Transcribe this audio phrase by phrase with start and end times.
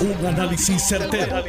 [0.00, 1.44] Un análisis certero,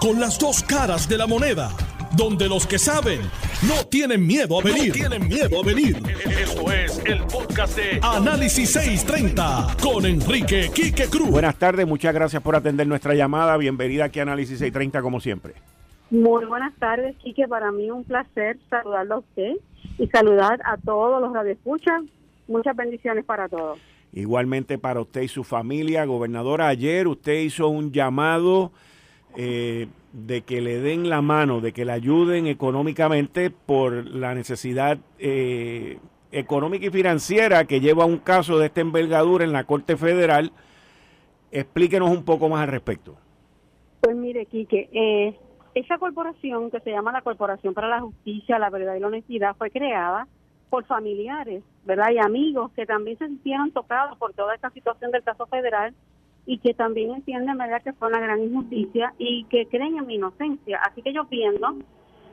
[0.00, 1.70] Con las dos caras de la moneda.
[2.16, 3.20] Donde los que saben
[3.68, 4.92] no tienen miedo a venir.
[4.92, 5.96] tienen miedo a venir.
[6.40, 11.30] Esto es el podcast de Análisis 630 con Enrique Quique Cruz.
[11.30, 13.56] Buenas tardes, muchas gracias por atender nuestra llamada.
[13.56, 15.54] Bienvenida aquí a Análisis 630 como siempre.
[16.10, 17.46] Muy buenas tardes, Quique.
[17.46, 19.52] Para mí un placer saludarlo a usted
[19.98, 22.02] y saludar a todos los radioescuchas.
[22.48, 23.78] Muchas bendiciones para todos.
[24.12, 26.04] Igualmente para usted y su familia.
[26.04, 28.72] Gobernadora, ayer usted hizo un llamado
[29.36, 34.98] eh, de que le den la mano, de que le ayuden económicamente por la necesidad
[35.18, 35.98] eh,
[36.30, 40.52] económica y financiera que lleva un caso de esta envergadura en la Corte Federal.
[41.50, 43.16] Explíquenos un poco más al respecto.
[44.00, 45.34] Pues mire, Quique, eh,
[45.74, 49.56] esa corporación que se llama la Corporación para la Justicia, la Verdad y la Honestidad
[49.56, 50.28] fue creada
[50.72, 52.12] por familiares, ¿verdad?
[52.12, 55.92] Y amigos que también se sintieron tocados por toda esta situación del caso federal
[56.46, 60.14] y que también entienden, ¿verdad?, que fue una gran injusticia y que creen en mi
[60.14, 60.80] inocencia.
[60.82, 61.76] Así que yo pienso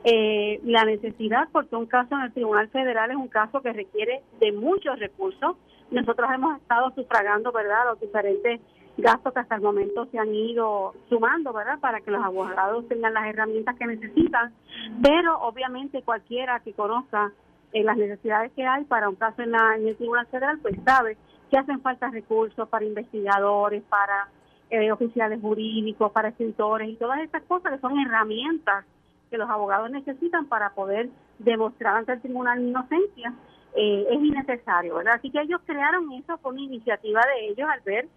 [0.04, 4.22] eh, la necesidad, porque un caso en el Tribunal Federal es un caso que requiere
[4.40, 5.58] de muchos recursos.
[5.90, 8.58] Nosotros hemos estado sufragando, ¿verdad?, los diferentes
[8.96, 13.12] gastos que hasta el momento se han ido sumando, ¿verdad?, para que los abogados tengan
[13.12, 14.54] las herramientas que necesitan.
[15.02, 17.34] Pero obviamente cualquiera que conozca
[17.72, 20.76] en las necesidades que hay para un caso en, la, en el Tribunal Federal, pues
[20.84, 21.16] sabe
[21.50, 24.28] que hacen falta recursos para investigadores, para
[24.70, 28.84] eh, oficiales jurídicos, para escritores y todas estas cosas que son herramientas
[29.30, 33.32] que los abogados necesitan para poder demostrar ante el tribunal inocencia,
[33.74, 35.14] eh, es innecesario, ¿verdad?
[35.14, 38.08] Así que ellos crearon eso con iniciativa de ellos al ver,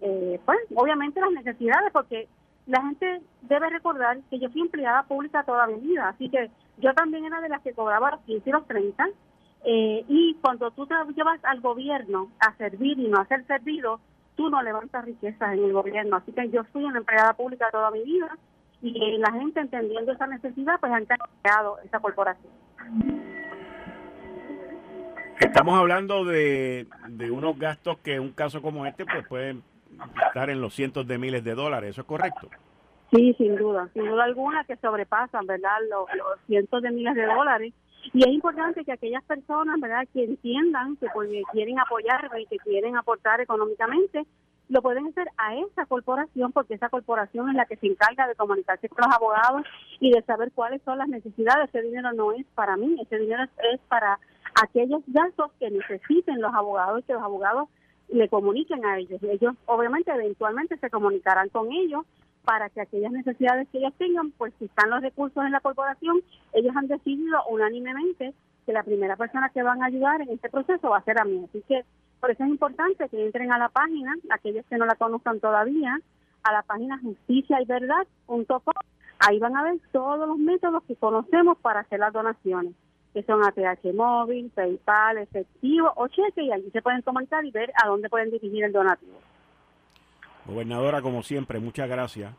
[0.00, 2.28] eh, pues, obviamente las necesidades, porque
[2.68, 6.92] la gente debe recordar que yo fui empleada pública toda mi vida, así que yo
[6.92, 9.08] también era de las que cobraba los 15 y los 30,
[9.64, 14.00] eh, y cuando tú te llevas al gobierno a servir y no a ser servido,
[14.36, 16.16] tú no levantas riquezas en el gobierno.
[16.16, 18.36] Así que yo fui una empleada pública toda mi vida
[18.82, 21.06] y la gente entendiendo esa necesidad, pues han
[21.42, 22.52] creado esa corporación.
[25.40, 29.62] Estamos hablando de, de unos gastos que un caso como este pues pueden
[30.26, 32.48] estar en los cientos de miles de dólares, ¿eso es correcto?
[33.12, 36.06] Sí, sin duda, sin duda alguna que sobrepasan, ¿verdad?, los,
[36.46, 37.72] cientos de miles de dólares.
[38.12, 42.58] Y es importante que aquellas personas, ¿verdad?, que entiendan que porque quieren apoyarme y que
[42.58, 44.26] quieren aportar económicamente,
[44.68, 48.34] lo pueden hacer a esa corporación porque esa corporación es la que se encarga de
[48.34, 49.62] comunicarse con los abogados
[49.98, 51.70] y de saber cuáles son las necesidades.
[51.70, 54.18] Ese dinero no es para mí, ese dinero es para
[54.62, 57.68] aquellos gastos que necesiten los abogados y que los abogados
[58.08, 59.22] le comuniquen a ellos.
[59.22, 62.04] Ellos obviamente eventualmente se comunicarán con ellos
[62.44, 66.22] para que aquellas necesidades que ellos tengan, pues si están los recursos en la corporación,
[66.54, 68.32] ellos han decidido unánimemente
[68.64, 71.24] que la primera persona que van a ayudar en este proceso va a ser a
[71.24, 71.44] mí.
[71.48, 71.84] Así que
[72.20, 75.98] por eso es importante que entren a la página, aquellos que no la conozcan todavía,
[76.42, 78.74] a la página justicia y verdad.com.
[79.20, 82.74] Ahí van a ver todos los métodos que conocemos para hacer las donaciones
[83.18, 87.72] que son ATH móvil, PayPal, efectivo o cheque, y allí se pueden comunicar y ver
[87.82, 89.18] a dónde pueden dirigir el donativo.
[90.46, 92.32] Gobernadora, como siempre, muchas gracias.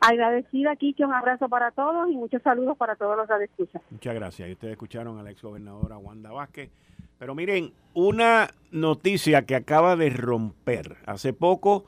[0.00, 3.82] Agradecida, aquí que un abrazo para todos y muchos saludos para todos los que escuchan.
[3.90, 4.48] Muchas gracias.
[4.48, 6.70] Y ustedes escucharon a la exgobernadora Wanda Vázquez.
[7.18, 11.86] Pero miren, una noticia que acaba de romper hace poco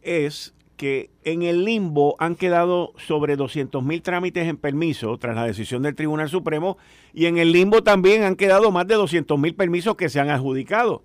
[0.00, 5.46] es que en el limbo han quedado sobre 200 mil trámites en permiso tras la
[5.46, 6.76] decisión del Tribunal Supremo
[7.14, 10.28] y en el limbo también han quedado más de 200 mil permisos que se han
[10.28, 11.04] adjudicado.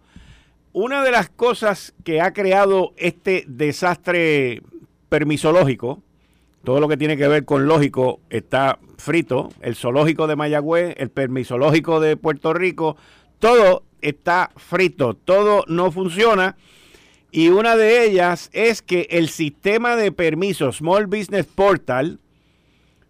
[0.73, 4.63] Una de las cosas que ha creado este desastre
[5.09, 6.01] permisológico,
[6.63, 11.11] todo lo que tiene que ver con lógico está frito, el zoológico de Mayagüez, el
[11.11, 12.97] permisológico de Puerto Rico,
[13.37, 16.55] todo está frito, todo no funciona
[17.37, 22.19] y una de ellas es que el sistema de permisos Small Business Portal,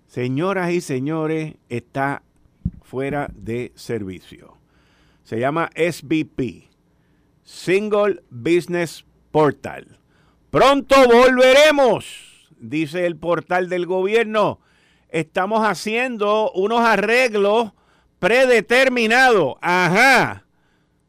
[0.05, 2.23] señoras y señores, está
[2.81, 4.57] fuera de servicio.
[5.23, 6.69] Se llama SBP,
[7.45, 9.97] Single Business Portal.
[10.51, 14.59] Pronto volveremos, dice el portal del gobierno.
[15.07, 17.71] Estamos haciendo unos arreglos
[18.19, 19.53] predeterminados.
[19.61, 20.43] Ajá.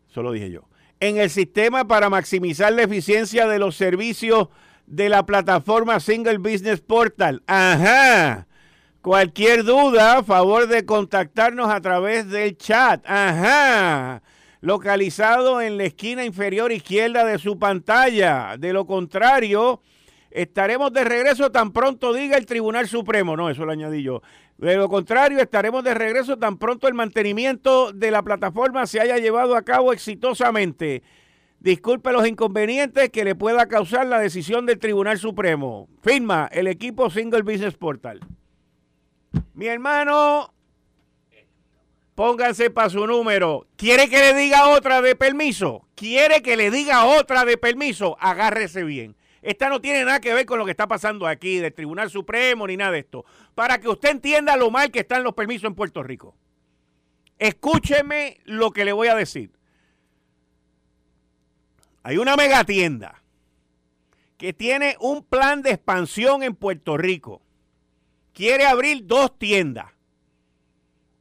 [0.09, 0.68] Eso lo dije yo
[1.01, 4.49] en el sistema para maximizar la eficiencia de los servicios
[4.87, 7.43] de la plataforma Single Business Portal.
[7.47, 8.47] Ajá.
[9.03, 13.05] Cualquier duda, favor de contactarnos a través del chat.
[13.07, 14.23] Ajá.
[14.61, 18.57] Localizado en la esquina inferior izquierda de su pantalla.
[18.59, 19.81] De lo contrario,
[20.43, 23.37] estaremos de regreso tan pronto diga el Tribunal Supremo.
[23.37, 24.23] No, eso lo añadí yo.
[24.57, 29.19] De lo contrario, estaremos de regreso tan pronto el mantenimiento de la plataforma se haya
[29.19, 31.03] llevado a cabo exitosamente.
[31.61, 35.89] disculpe los inconvenientes que le pueda causar la decisión del Tribunal Supremo.
[36.03, 38.21] Firma el equipo Single Business Portal.
[39.55, 40.55] Mi hermano,
[42.15, 43.67] pónganse para su número.
[43.77, 45.89] ¿Quiere que le diga otra de permiso?
[45.97, 48.17] ¿Quiere que le diga otra de permiso?
[48.21, 49.18] Agárrese bien.
[49.43, 52.67] Esta no tiene nada que ver con lo que está pasando aquí, del Tribunal Supremo,
[52.67, 53.25] ni nada de esto.
[53.55, 56.35] Para que usted entienda lo mal que están los permisos en Puerto Rico.
[57.39, 59.53] Escúcheme lo que le voy a decir.
[62.03, 63.23] Hay una mega tienda
[64.37, 67.43] que tiene un plan de expansión en Puerto Rico.
[68.33, 69.93] Quiere abrir dos tiendas.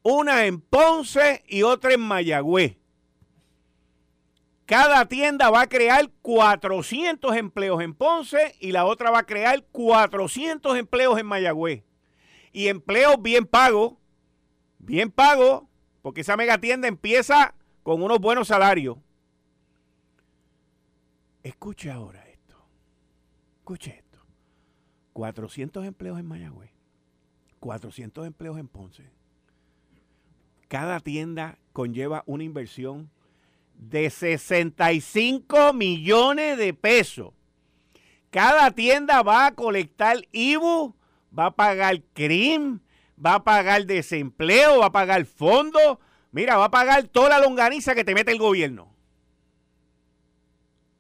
[0.04, 2.78] Una en Ponce y otra en Mayagüez.
[4.68, 9.64] Cada tienda va a crear 400 empleos en Ponce y la otra va a crear
[9.64, 11.86] 400 empleos en Mayagüez.
[12.52, 13.94] Y empleos bien pagos,
[14.78, 15.64] bien pagos,
[16.02, 18.98] porque esa mega tienda empieza con unos buenos salarios.
[21.44, 22.58] Escuche ahora esto.
[23.60, 24.20] Escuche esto.
[25.14, 26.72] 400 empleos en Mayagüez.
[27.62, 29.10] 400 empleos en Ponce.
[30.68, 33.10] Cada tienda conlleva una inversión
[33.78, 37.34] de 65 millones de pesos.
[38.30, 40.96] Cada tienda va a colectar IBU,
[41.38, 42.80] va a pagar CRIM,
[43.24, 46.00] va a pagar desempleo, va a pagar fondo.
[46.32, 48.94] Mira, va a pagar toda la longaniza que te mete el gobierno.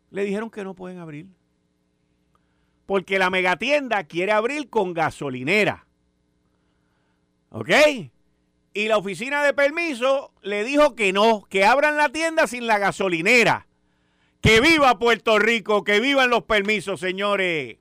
[0.09, 1.27] Le dijeron que no pueden abrir.
[2.85, 5.85] Porque la megatienda quiere abrir con gasolinera.
[7.50, 7.69] ¿Ok?
[8.77, 12.77] Y la oficina de permiso le dijo que no, que abran la tienda sin la
[12.77, 13.65] gasolinera.
[14.39, 17.77] Que viva Puerto Rico, que vivan los permisos, señores.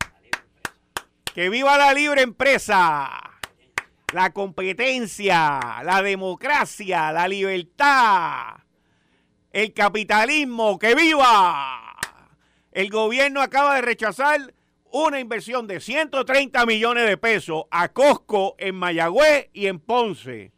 [1.34, 3.10] Que viva la libre empresa,
[4.14, 8.54] la competencia, la democracia, la libertad,
[9.52, 11.94] el capitalismo, que viva.
[12.72, 14.54] El gobierno acaba de rechazar
[14.90, 20.55] una inversión de 130 millones de pesos a Costco en Mayagüez y en Ponce.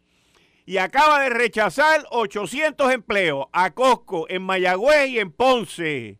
[0.68, 6.18] Y acaba de rechazar 800 empleos a Costco en Mayagüez y en Ponce.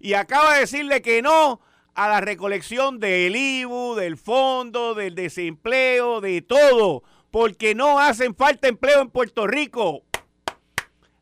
[0.00, 1.60] Y acaba de decirle que no
[1.94, 8.66] a la recolección del IBU, del fondo, del desempleo, de todo, porque no hacen falta
[8.66, 10.02] empleo en Puerto Rico.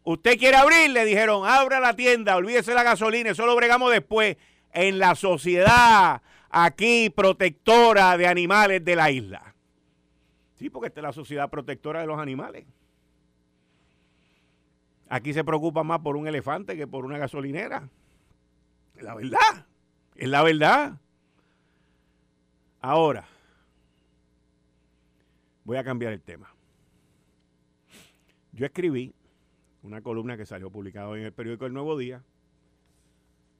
[0.05, 4.39] Usted quiere abrir, le dijeron, abra la tienda, olvídese la gasolina, eso lo bregamos después
[4.73, 9.51] en la sociedad aquí protectora de animales de la isla.
[10.62, 12.64] Sí, porque esta es la sociedad protectora de los animales.
[15.09, 17.88] Aquí se preocupa más por un elefante que por una gasolinera.
[19.00, 19.67] La verdad.
[20.14, 21.00] Es la verdad.
[22.81, 23.26] Ahora,
[25.64, 26.55] voy a cambiar el tema.
[28.53, 29.12] Yo escribí
[29.82, 32.23] una columna que salió publicada en el periódico El Nuevo Día,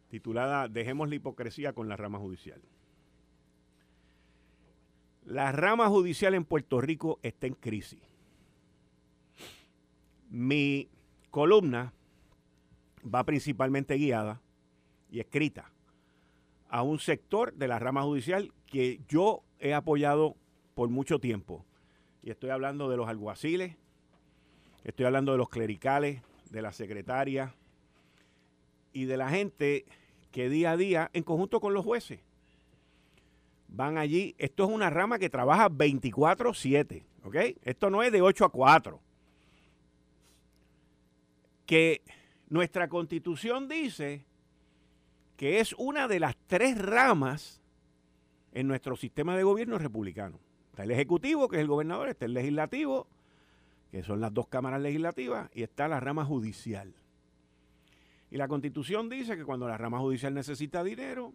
[0.08, 2.62] titulada Dejemos la hipocresía con la rama judicial.
[5.24, 8.00] La rama judicial en Puerto Rico está en crisis.
[10.28, 10.88] Mi
[11.30, 11.92] columna
[13.02, 14.40] va principalmente guiada
[15.10, 15.70] y escrita
[16.69, 20.36] a un sector de la rama judicial que yo he apoyado
[20.74, 21.64] por mucho tiempo.
[22.22, 23.76] Y estoy hablando de los alguaciles,
[24.84, 27.54] Estoy hablando de los clericales, de la secretaria
[28.92, 29.84] y de la gente
[30.32, 32.20] que día a día, en conjunto con los jueces,
[33.74, 34.34] van allí.
[34.38, 37.37] Esto es una rama que trabaja 24-7, ¿ok?
[37.62, 39.00] Esto no es de 8 a 4.
[41.66, 42.02] Que
[42.49, 44.25] nuestra constitución dice
[45.37, 47.61] que es una de las tres ramas
[48.52, 50.38] en nuestro sistema de gobierno republicano.
[50.70, 53.06] Está el ejecutivo, que es el gobernador, está el legislativo
[53.92, 56.94] que son las dos cámaras legislativas, y está la rama judicial.
[58.30, 61.35] Y la constitución dice que cuando la rama judicial necesita dinero,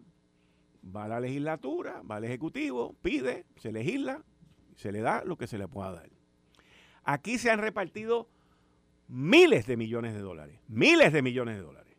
[0.84, 4.22] va a la legislatura, va al ejecutivo, pide, se legisla,
[4.76, 6.10] se le da lo que se le pueda dar.
[7.04, 8.28] Aquí se han repartido
[9.08, 11.96] miles de millones de dólares, miles de millones de dólares.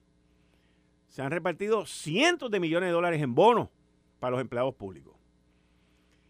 [1.08, 3.70] Se han repartido cientos de millones de dólares en bonos
[4.20, 5.20] para los empleados públicos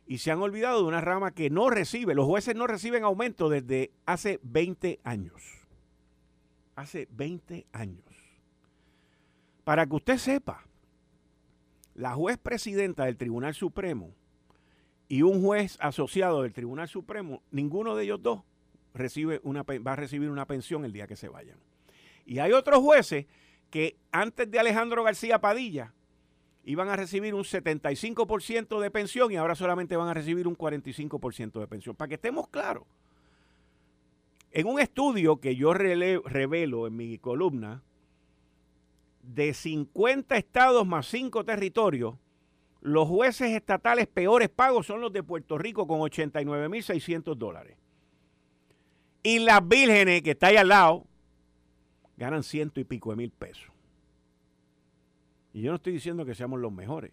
[0.09, 3.47] y se han olvidado de una rama que no recibe, los jueces no reciben aumento
[3.47, 5.39] desde hace 20 años.
[6.75, 8.03] Hace 20 años.
[9.63, 10.65] Para que usted sepa,
[11.99, 14.15] la juez presidenta del Tribunal Supremo
[15.09, 18.41] y un juez asociado del Tribunal Supremo, ninguno de ellos dos
[18.93, 21.57] recibe una, va a recibir una pensión el día que se vayan.
[22.25, 23.25] Y hay otros jueces
[23.69, 25.93] que antes de Alejandro García Padilla
[26.63, 31.59] iban a recibir un 75% de pensión y ahora solamente van a recibir un 45%
[31.59, 31.97] de pensión.
[31.97, 32.85] Para que estemos claros,
[34.51, 37.83] en un estudio que yo revelo en mi columna,
[39.33, 42.15] de 50 estados más 5 territorios,
[42.81, 47.77] los jueces estatales peores pagos son los de Puerto Rico con 89.600 dólares.
[49.21, 51.05] Y las vírgenes que está ahí al lado
[52.17, 53.69] ganan ciento y pico de mil pesos.
[55.53, 57.11] Y yo no estoy diciendo que seamos los mejores,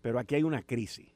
[0.00, 1.08] pero aquí hay una crisis.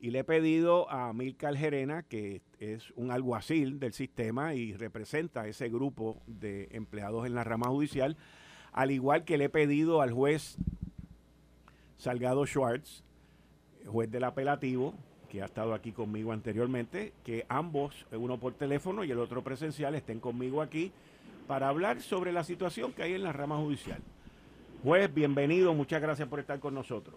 [0.00, 5.48] Y le he pedido a Milka Gerena, que es un alguacil del sistema y representa
[5.48, 8.16] ese grupo de empleados en la rama judicial,
[8.78, 10.56] al igual que le he pedido al juez
[11.96, 13.02] Salgado Schwartz,
[13.86, 14.94] juez del apelativo,
[15.28, 19.96] que ha estado aquí conmigo anteriormente, que ambos, uno por teléfono y el otro presencial,
[19.96, 20.92] estén conmigo aquí
[21.48, 23.98] para hablar sobre la situación que hay en la rama judicial.
[24.84, 27.16] Juez, bienvenido, muchas gracias por estar con nosotros.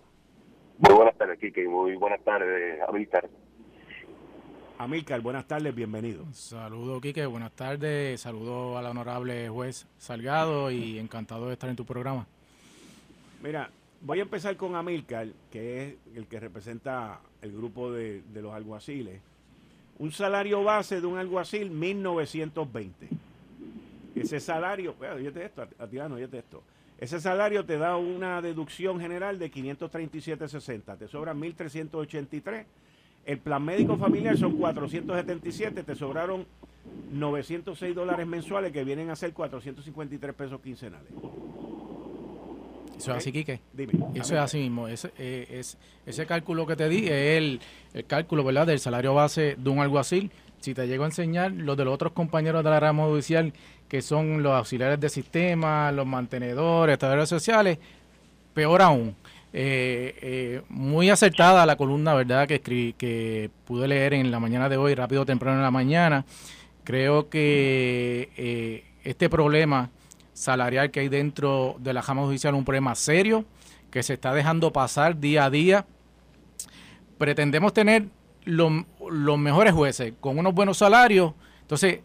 [0.79, 3.29] Muy buenas tardes, Kike, muy buenas tardes, Amílcar.
[4.81, 6.25] Amílcar, buenas tardes, bienvenido.
[6.33, 11.85] Saludo, Quique, buenas tardes, saludo al honorable juez Salgado y encantado de estar en tu
[11.85, 12.25] programa.
[13.43, 13.69] Mira,
[14.01, 19.21] voy a empezar con Amílcar, que es el que representa el grupo de, los alguaciles.
[19.99, 23.07] Un salario base de un alguacil, 1920.
[24.15, 26.63] Ese salario, bueno, esto, Atilano, esto.
[26.97, 32.65] Ese salario te da una deducción general de 537.60, te sobran 1.383.
[33.25, 36.45] El plan médico familiar son 477, te sobraron
[37.11, 41.11] 906 dólares mensuales que vienen a ser 453 pesos quincenales.
[42.97, 43.59] Eso es así, Quique.
[43.73, 43.93] Dime.
[44.13, 44.87] Eso es así mismo.
[44.87, 47.59] Ese, eh, es, ese cálculo que te di es el,
[47.93, 48.67] el, cálculo ¿verdad?
[48.67, 50.31] del salario base de un alguacil.
[50.59, 53.53] Si te llego a enseñar los de los otros compañeros de la rama judicial,
[53.87, 57.79] que son los auxiliares de sistema, los mantenedores, trabajadores sociales,
[58.53, 59.15] peor aún.
[59.53, 64.69] Eh, eh, muy acertada la columna, ¿verdad?, que, escribí, que pude leer en la mañana
[64.69, 66.25] de hoy, rápido temprano en la mañana.
[66.83, 69.89] Creo que este problema
[70.33, 73.45] salarial que hay dentro de la Jama Judicial, un problema serio
[73.91, 75.85] que se está dejando pasar día a día.
[77.17, 78.05] Pretendemos tener
[78.45, 81.33] los mejores jueces con unos buenos salarios.
[81.61, 81.99] Entonces,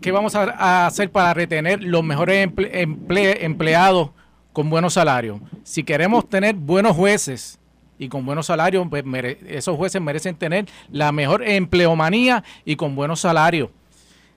[0.00, 4.10] ¿qué vamos a, hacer para retener los mejores empleados
[4.52, 5.40] con buenos salarios?
[5.64, 7.58] Si queremos tener buenos jueces
[7.98, 9.04] y con buenos salarios, pues
[9.46, 13.70] esos jueces merecen tener la mejor empleomanía y con buenos salarios.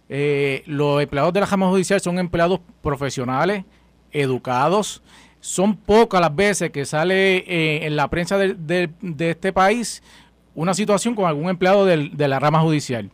[0.08, 3.66] Eh, los empleados de la Jama Judicial son empleados profesionales,
[4.12, 5.02] educados.
[5.40, 10.02] Son pocas las veces que sale eh, en la prensa de, este país
[10.56, 13.12] una situación con algún empleado de la rama judicial.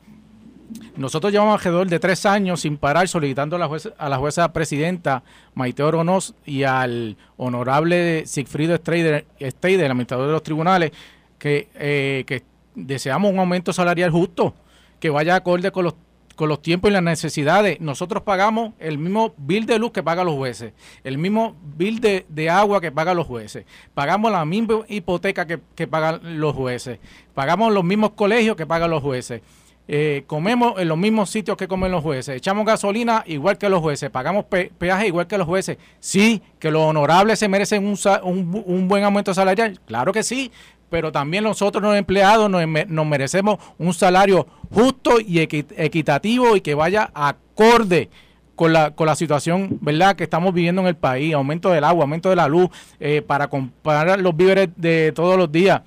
[0.95, 4.51] Nosotros llevamos alrededor de tres años sin parar solicitando a la jueza, a la jueza
[4.53, 5.23] presidenta
[5.53, 10.91] Maite Oronos y al honorable Sigfrido Steider, el administrador de los tribunales,
[11.37, 12.43] que, eh, que
[12.75, 14.53] deseamos un aumento salarial justo,
[14.99, 15.95] que vaya acorde con los
[16.41, 17.79] con los tiempos y las necesidades.
[17.79, 20.73] Nosotros pagamos el mismo bill de luz que pagan los jueces,
[21.03, 26.39] el mismo bill de, agua que pagan los jueces, pagamos la misma hipoteca que, pagan
[26.39, 26.97] los jueces,
[27.35, 29.41] pagamos los mismos colegios que pagan los jueces.
[29.87, 33.81] Eh, comemos en los mismos sitios que comen los jueces, echamos gasolina igual que los
[33.81, 35.77] jueces, pagamos peaje igual que los jueces.
[35.99, 40.51] Sí, que los honorables se merecen un, un, un buen aumento salarial, claro que sí,
[40.91, 47.09] pero también nosotros los empleados nos, merecemos un salario justo y equitativo y que vaya
[47.13, 48.09] acorde
[48.55, 52.03] con la, con la situación verdad que estamos viviendo en el país, aumento del agua,
[52.03, 52.69] aumento de la luz,
[52.99, 55.81] eh, para comprar los víveres de todos los días.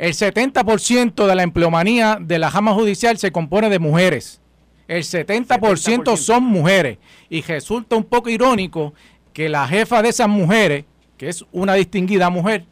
[0.00, 4.40] El 70% de la empleomanía de la jama judicial se compone de mujeres.
[4.88, 6.96] El 70%, son mujeres.
[7.28, 8.94] Y resulta un poco irónico
[9.34, 10.86] que la jefa de esas mujeres,
[11.18, 12.64] que es una distinguida mujer,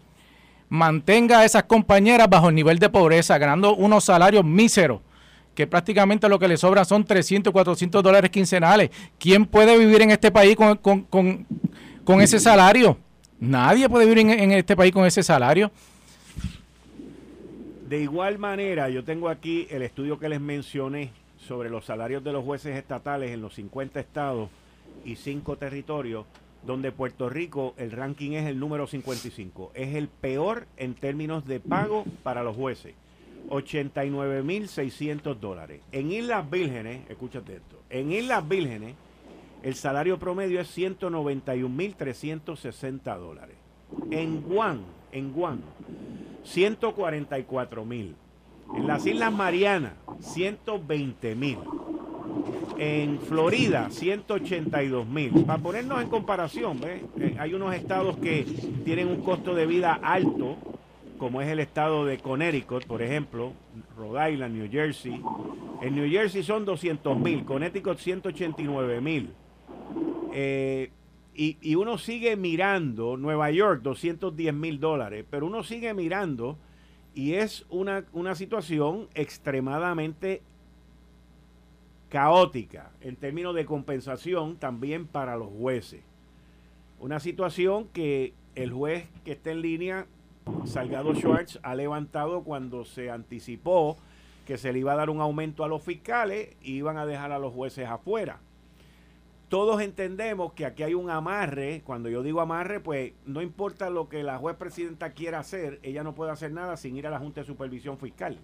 [0.70, 5.02] mantenga a esas compañeras bajo el nivel de pobreza, ganando unos salarios míseros,
[5.54, 8.88] que prácticamente lo que le sobra son 300, 400 dólares quincenales.
[9.18, 12.97] ¿Quién puede vivir en este país con, ese salario?
[13.38, 15.70] Nadie puede vivir en, este país con ese salario.
[17.88, 22.35] De igual manera, yo tengo aquí el estudio que les mencioné sobre los salarios de
[22.35, 24.50] los jueces estatales en los 50 estados
[25.07, 26.26] y 5 territorios
[26.66, 29.73] donde Puerto Rico el ranking es el número 55.
[29.75, 32.92] Es el peor en términos de pago para los jueces.
[33.49, 35.80] 89.600 dólares.
[35.90, 38.97] En Islas Vírgenes, escúchate esto, en Islas Vírgenes
[39.62, 43.57] el salario promedio es 191.360 dólares.
[44.11, 45.62] En Guam, en Guam,
[46.45, 48.14] 144.000.
[48.76, 51.59] En las Islas Marianas, 120.000
[52.78, 55.45] en Florida 182 mil.
[55.45, 58.47] Para ponernos en comparación, eh, hay unos estados que
[58.85, 60.57] tienen un costo de vida alto,
[61.18, 63.52] como es el estado de Connecticut, por ejemplo,
[63.97, 65.21] Rhode Island, New Jersey.
[65.83, 69.30] En New Jersey son 200 mil, Connecticut 189 mil.
[70.33, 70.90] Eh,
[71.40, 76.59] y, uno sigue mirando, Nueva York, 210 mil dólares, pero uno sigue mirando
[77.14, 80.42] y es una, una situación extremadamente
[82.09, 86.02] caótica en términos de compensación también para los jueces.
[86.99, 90.07] Una situación que el juez que está en línea,
[90.64, 93.97] Salgado Schwartz, ha levantado cuando se anticipó
[94.45, 97.30] que se le iba a dar un aumento a los fiscales y iban a dejar
[97.30, 98.40] a los jueces afuera
[99.49, 101.83] todos entendemos que aquí hay un amarre.
[101.85, 106.02] Cuando yo digo amarre, pues no importa lo que la juez presidenta quiera hacer, ella
[106.02, 108.38] no puede hacer nada sin ir a la Junta de Supervisión Fiscal.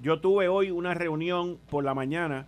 [0.00, 2.46] Yo tuve hoy una reunión por la mañana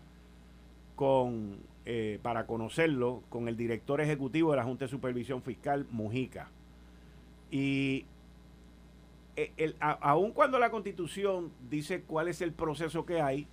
[0.95, 6.50] con, eh, para conocerlo, con el director ejecutivo de la Junta de Supervisión Fiscal, Mujica.
[7.50, 8.07] Y
[9.37, 13.49] eh, el, aun cuando la constitución dice cuál es el proceso que hay,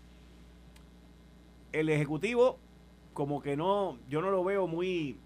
[1.71, 2.59] el Ejecutivo
[3.13, 5.17] como que no, yo no lo veo muy,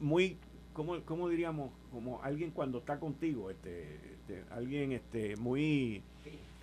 [0.00, 0.36] muy,
[0.72, 1.70] ¿cómo, diríamos?
[1.92, 6.02] Como alguien cuando está contigo, este, este, alguien este, muy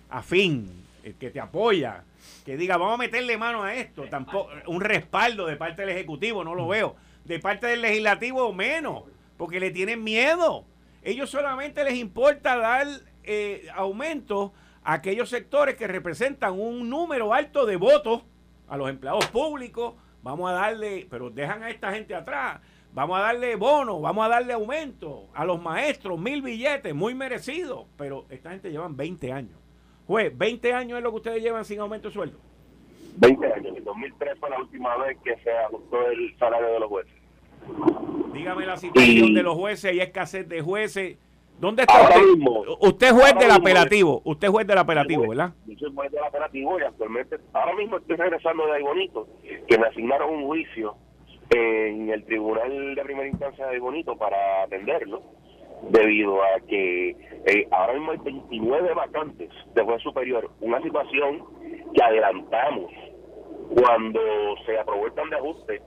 [0.08, 0.68] afín,
[1.02, 2.04] eh, que te apoya,
[2.44, 6.44] que diga, vamos a meterle mano a esto, tampoco, un respaldo de parte del Ejecutivo,
[6.44, 6.96] no lo veo.
[7.24, 9.04] De parte del Legislativo, menos,
[9.36, 10.64] porque le tienen miedo.
[11.02, 12.86] Ellos solamente les importa dar
[13.22, 18.22] eh, aumento a aquellos sectores que representan un número alto de votos
[18.70, 22.60] a los empleados públicos, vamos a darle, pero dejan a esta gente atrás,
[22.94, 27.86] vamos a darle bono, vamos a darle aumento a los maestros, mil billetes, muy merecidos,
[27.98, 29.58] pero esta gente llevan 20 años.
[30.06, 32.38] Juez, 20 años es lo que ustedes llevan sin aumento de sueldo.
[33.16, 36.88] 20 años, en 2003 fue la última vez que se ajustó el salario de los
[36.88, 37.12] jueces.
[38.32, 41.18] Dígame la situación de los jueces, hay escasez de jueces
[41.60, 42.22] ¿Dónde está usted?
[42.80, 45.52] usted es juez del apelativo, usted es juez del apelativo, ¿verdad?
[45.66, 49.28] Yo soy juez del apelativo y actualmente, ahora mismo estoy regresando de bonito,
[49.68, 50.94] que me asignaron un juicio
[51.50, 55.22] en el tribunal de primera instancia de bonito para atenderlo,
[55.90, 61.44] debido a que eh, ahora mismo hay 29 vacantes de juez superior, una situación
[61.94, 62.90] que adelantamos
[63.74, 64.20] cuando
[64.64, 65.82] se aprobó el plan de ajuste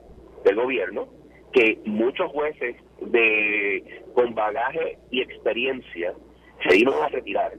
[0.45, 1.07] del gobierno,
[1.51, 2.75] que muchos jueces
[3.07, 6.13] de con bagaje y experiencia
[6.67, 7.53] se iban a retirar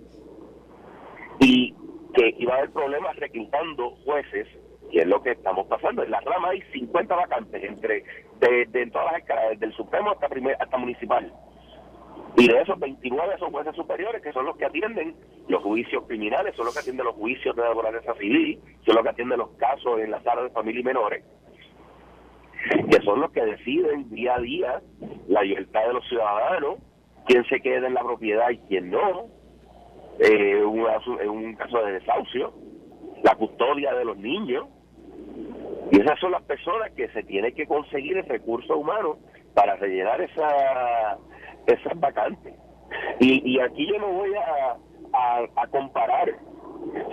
[1.41, 1.75] y
[2.15, 4.47] que iba a haber problemas reclutando jueces
[4.91, 6.05] y es lo que estamos pasando.
[6.05, 8.05] En la rama hay 50 vacantes entre
[8.39, 11.33] de, todas las escalas, desde el Supremo hasta, primer, hasta municipal.
[12.37, 15.17] Y de esos 29 son jueces superiores, que son los que atienden
[15.49, 19.11] los juicios criminales, son los que atienden los juicios de naturaleza civil, son los que
[19.11, 21.25] atienden los casos en la sala de familia y menores
[22.91, 24.83] que son los que deciden día a día
[25.29, 26.79] la libertad de los ciudadanos,
[27.27, 29.27] quién se queda en la propiedad y quién no,
[30.19, 32.53] eh, en un caso de desahucio,
[33.23, 34.67] la custodia de los niños.
[35.91, 39.19] Y esas son las personas que se tiene que conseguir el recurso humano
[39.55, 41.19] para rellenar esa,
[41.67, 42.55] esas vacantes.
[43.21, 46.35] Y, y aquí yo no voy a, a comparar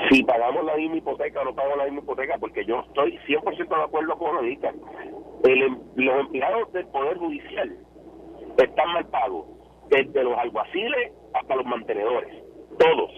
[0.09, 3.75] si pagamos la misma hipoteca o no pagamos la misma hipoteca, porque yo estoy 100%
[3.75, 7.77] de acuerdo con lo que el, em, los empleados del Poder Judicial
[8.57, 9.45] están mal pagos,
[9.89, 12.43] desde los alguaciles hasta los mantenedores,
[12.77, 13.11] todos.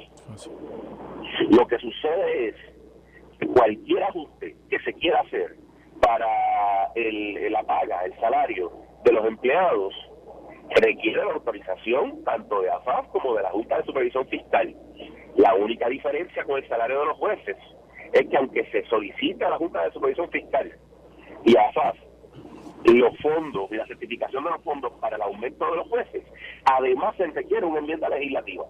[1.50, 2.56] Lo que sucede es
[3.40, 5.56] que cualquier ajuste que se quiera hacer
[6.02, 6.28] para
[6.96, 8.72] el, la paga, el salario
[9.04, 9.94] de los empleados,
[10.70, 14.76] requiere la autorización tanto de AFAF como de la Junta de Supervisión Fiscal.
[15.36, 17.58] La única diferencia con el salario de los jueces
[18.12, 20.72] es que aunque se solicita a la Junta de Supervisión Fiscal
[21.44, 21.98] y a AFAF
[22.86, 26.24] los fondos y la certificación de los fondos para el aumento de los jueces,
[26.66, 28.66] además se requiere una enmienda legislativa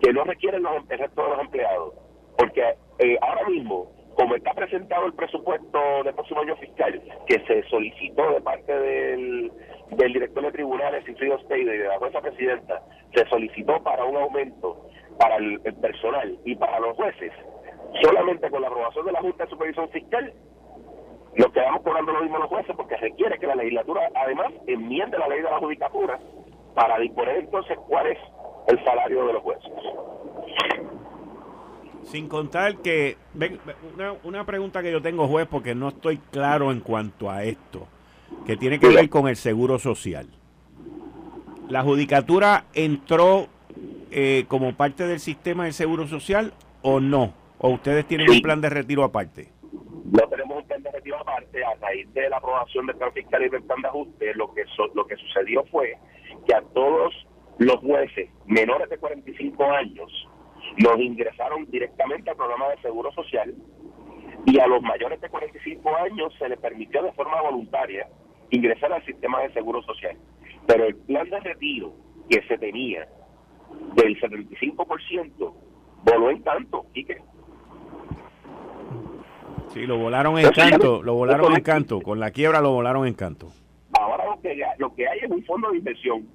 [0.00, 1.94] que no requieren los, el resto de los empleados.
[2.36, 7.62] Porque eh, ahora mismo, como está presentado el presupuesto del próximo año fiscal, que se
[7.68, 9.52] solicitó de parte del,
[9.90, 12.82] del director de tribunales, Ciclio State, y de la jueza presidenta,
[13.14, 17.32] se solicitó para un aumento para el, personal y para los jueces,
[18.02, 20.32] solamente con la aprobación de la Junta de Supervisión Fiscal,
[21.34, 25.28] nos quedamos cobrando lo mismo los jueces porque requiere que la legislatura además enmiende la
[25.28, 26.18] ley de la judicatura
[26.74, 28.18] para disponer entonces cuál es
[28.68, 29.72] el salario de los jueces.
[32.06, 33.16] Sin contar que,
[33.94, 37.88] una, una pregunta que yo tengo, juez, porque no estoy claro en cuanto a esto
[38.46, 40.28] que tiene que ver con el seguro social.
[41.68, 43.48] ¿La judicatura entró
[44.10, 47.34] eh, como parte del sistema del seguro social o no?
[47.58, 49.48] ¿O ustedes tienen un plan de retiro aparte?
[50.04, 51.64] No tenemos un plan de retiro aparte.
[51.64, 54.64] A raíz de la aprobación del plan fiscal y del plan de ajuste, lo que,
[54.94, 55.98] lo que sucedió fue
[56.46, 57.12] que a todos
[57.58, 60.25] los jueces menores de 45 años
[60.76, 63.54] nos ingresaron directamente al programa de seguro social
[64.44, 68.08] y a los mayores de 45 años se les permitió de forma voluntaria
[68.50, 70.16] ingresar al sistema de seguro social.
[70.66, 71.92] Pero el plan de retiro
[72.28, 73.08] que se tenía
[73.94, 75.54] del 75%
[76.04, 77.18] voló en canto, Quique.
[79.68, 83.14] Sí, lo volaron en canto, lo volaron en canto, con la quiebra lo volaron en
[83.14, 83.48] canto.
[83.98, 86.26] Ahora lo que, lo que hay es un fondo de inversión,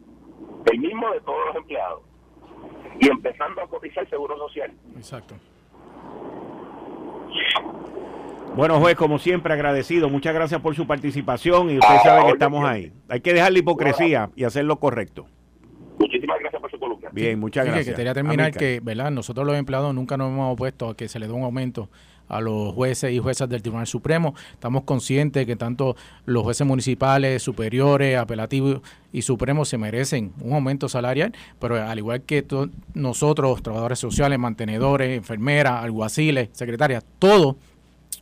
[0.71, 2.01] el mismo de todos los empleados,
[2.99, 4.71] y empezando a cotizar seguro social.
[4.95, 5.35] Exacto.
[8.55, 10.09] Bueno, juez, como siempre, agradecido.
[10.09, 12.91] Muchas gracias por su participación y usted sabe que estamos ahí.
[13.07, 15.25] Hay que dejar la hipocresía y hacer lo correcto.
[15.97, 17.09] Muchísimas gracias por su columna.
[17.13, 17.87] Bien, muchas gracias.
[17.87, 19.09] Que quería terminar que, ¿verdad?
[19.11, 21.89] Nosotros los empleados nunca nos hemos opuesto a que se le dé un aumento
[22.31, 24.33] a los jueces y juezas del Tribunal Supremo.
[24.53, 30.87] Estamos conscientes que tanto los jueces municipales, superiores, apelativos y supremos se merecen un aumento
[30.87, 32.45] salarial, pero al igual que
[32.93, 37.57] nosotros, trabajadores sociales, mantenedores, enfermeras, alguaciles, secretarias, todos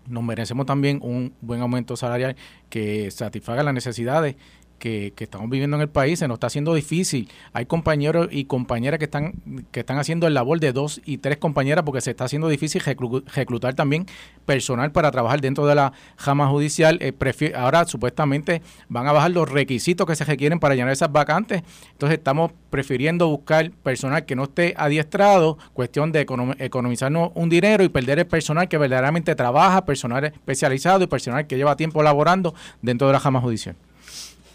[0.07, 2.35] nos merecemos también un buen aumento salarial
[2.69, 4.35] que satisfaga las necesidades
[4.79, 7.29] que, estamos viviendo en el país se nos está haciendo difícil.
[7.53, 9.33] Hay compañeros y compañeras que están,
[9.71, 12.81] que están haciendo el labor de dos y tres compañeras porque se está haciendo difícil
[12.81, 14.07] reclutar también
[14.45, 16.97] personal para trabajar dentro de la jama judicial.
[17.01, 17.13] Eh,
[17.55, 21.61] ahora supuestamente van a bajar los requisitos que se requieren para llenar esas vacantes.
[21.91, 26.25] Entonces estamos prefiriendo buscar personal que no esté adiestrado, cuestión de
[26.59, 31.57] economizarnos un dinero y perder el personal que verdaderamente trabaja, personal especializado y personal que
[31.57, 33.75] lleva tiempo laborando dentro de la jama judicial.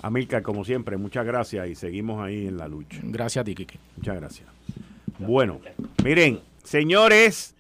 [0.05, 2.99] Amilcar, como siempre, muchas gracias y seguimos ahí en la lucha.
[3.05, 3.79] Gracias a ti, Kiki.
[3.97, 4.47] Muchas gracias.
[5.19, 5.61] Bueno,
[6.05, 7.55] miren, señores,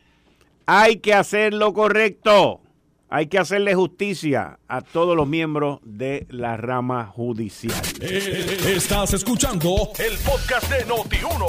[0.66, 2.60] hay que hacer lo correcto.
[3.08, 7.80] Hay que hacerle justicia a todos los miembros de la rama judicial.
[8.02, 11.46] Eh, estás escuchando el podcast de Noti1.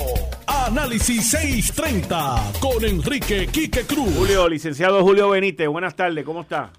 [0.48, 4.16] Análisis 630 con Enrique Quique Cruz.
[4.16, 6.72] Julio, licenciado Julio Benítez, buenas tardes, ¿cómo está?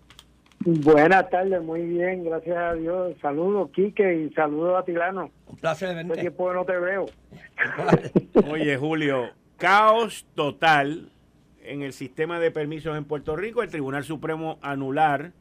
[0.60, 3.14] Buenas tardes, muy bien, gracias a Dios.
[3.20, 5.30] Saludos, Quique, y saludos a Tilano.
[5.46, 6.12] Un placer verte.
[6.12, 7.06] Hace tiempo no te veo.
[8.50, 11.10] Oye, Julio, caos total
[11.62, 13.62] en el sistema de permisos en Puerto Rico.
[13.62, 15.32] El Tribunal Supremo anular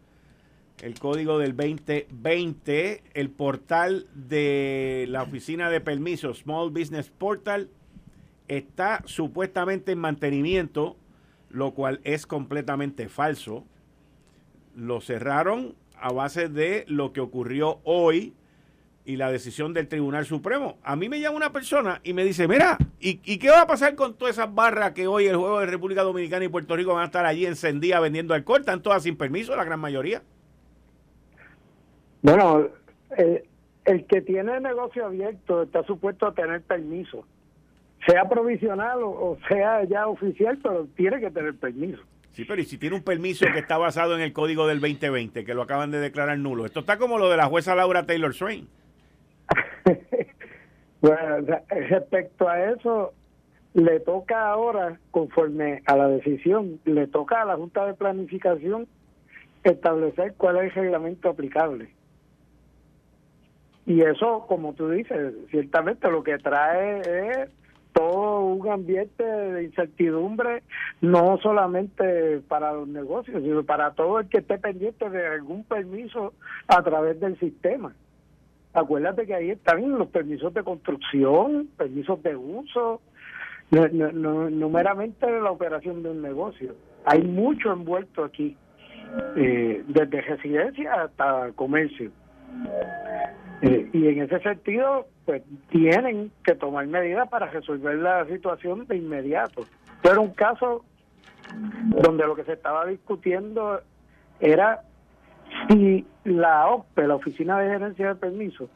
[0.81, 7.69] el código del 2020, el portal de la Oficina de Permisos, Small Business Portal,
[8.47, 10.97] está supuestamente en mantenimiento,
[11.49, 13.65] lo cual es completamente falso
[14.75, 18.33] lo cerraron a base de lo que ocurrió hoy
[19.05, 20.77] y la decisión del Tribunal Supremo.
[20.83, 23.95] A mí me llama una persona y me dice, mira, ¿y, qué va a pasar
[23.95, 27.03] con todas esas barras que hoy el juego de República Dominicana y Puerto Rico van
[27.03, 28.61] a estar allí encendidas vendiendo alcohol?
[28.61, 30.23] Están todas sin permiso, la gran mayoría.
[32.23, 32.69] Bueno,
[33.85, 37.25] el que tiene el negocio abierto está supuesto a tener permiso,
[38.07, 42.01] sea provisional o sea ya oficial, pero tiene que tener permiso.
[42.35, 45.45] Sí, pero ¿y si tiene un permiso que está basado en el código del 2020,
[45.45, 46.65] que lo acaban de declarar nulo?
[46.65, 48.67] Esto está como lo de la jueza Laura Taylor Swain.
[51.01, 53.13] bueno, respecto a eso,
[53.73, 58.85] le toca ahora, conforme a la decisión, le toca a la Junta de Planificación
[59.63, 61.87] establecer cuál es el reglamento aplicable.
[63.85, 67.49] Y eso, como tú dices, ciertamente lo que trae es
[67.95, 70.63] todo un ambiente de incertidumbre,
[70.99, 76.33] no solamente para los negocios, sino para todo el que esté pendiente de algún permiso
[76.67, 77.95] a través del sistema.
[78.73, 82.99] Acuérdate que ahí están los permisos de construcción, permisos de uso,
[83.71, 86.75] no, meramente la operación de un negocio.
[87.05, 88.57] Hay mucho envuelto aquí,
[89.37, 92.11] eh, desde residencia hasta comercio.
[93.61, 98.97] Eh, y en ese sentido, pues tienen que tomar medidas para resolver la situación de
[98.97, 99.65] inmediato.
[100.01, 100.83] Pero un caso
[102.01, 103.81] donde lo que se estaba discutiendo
[104.39, 104.81] era
[105.67, 108.69] si la OPE, la Oficina de Gerencia de Permiso,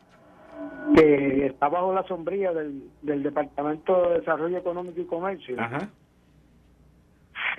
[0.95, 5.58] que está bajo la sombría del, del Departamento de Desarrollo Económico y Comercio,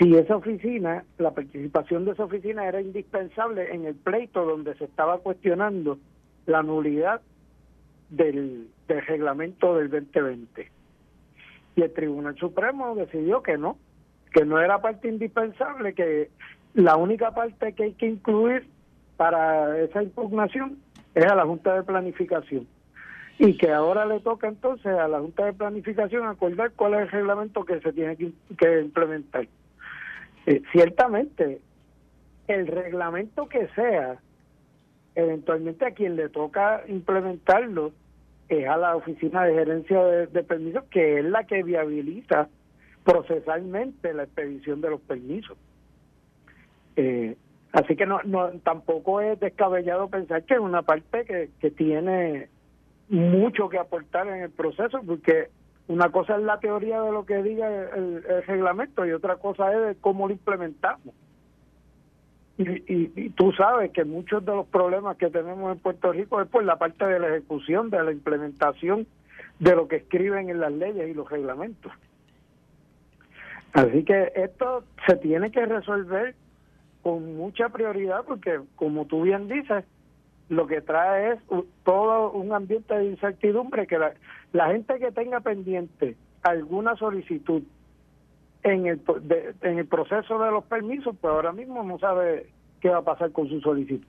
[0.00, 4.84] si esa oficina, la participación de esa oficina era indispensable en el pleito donde se
[4.84, 5.98] estaba cuestionando
[6.46, 7.20] la nulidad
[8.08, 10.70] del, reglamento del 2020.
[11.76, 13.76] Y el Tribunal Supremo decidió que no,
[14.32, 16.30] que no era parte indispensable, que
[16.72, 18.66] la única parte que hay que incluir
[19.18, 20.78] para esa impugnación
[21.14, 22.66] es a la Junta de Planificación.
[23.38, 27.10] Y que ahora le toca entonces a la Junta de Planificación acordar cuál es el
[27.10, 29.46] reglamento que se tiene que, implementar.
[30.46, 31.60] Eh, ciertamente,
[32.48, 34.18] el reglamento que sea
[35.14, 37.92] eventualmente a quien le toca implementarlo
[38.48, 42.48] es a la oficina de gerencia de, permisos, que es la que viabiliza
[43.04, 45.56] procesalmente la expedición de los permisos.
[46.96, 47.36] Eh,
[47.72, 52.48] Así que no, no tampoco es descabellado pensar que es una parte que, que tiene
[53.08, 55.48] mucho que aportar en el proceso, porque
[55.90, 59.86] una cosa es la teoría de lo que diga el, reglamento y otra cosa es
[59.88, 61.12] de cómo lo implementamos.
[62.58, 66.46] Y, y, tú sabes que muchos de los problemas que tenemos en Puerto Rico es
[66.46, 69.08] por la parte de la ejecución, de la implementación
[69.58, 71.90] de lo que escriben en las leyes y los reglamentos.
[73.72, 76.36] Así que esto se tiene que resolver
[77.02, 79.84] con mucha prioridad porque, como tú bien dices,
[80.50, 81.38] lo que trae es
[81.84, 87.62] todo un ambiente de incertidumbre que la, gente que tenga pendiente alguna solicitud
[88.64, 89.00] en el,
[89.62, 92.48] en el proceso de los permisos, pues ahora mismo no sabe
[92.80, 94.06] qué va a pasar con su solicitud.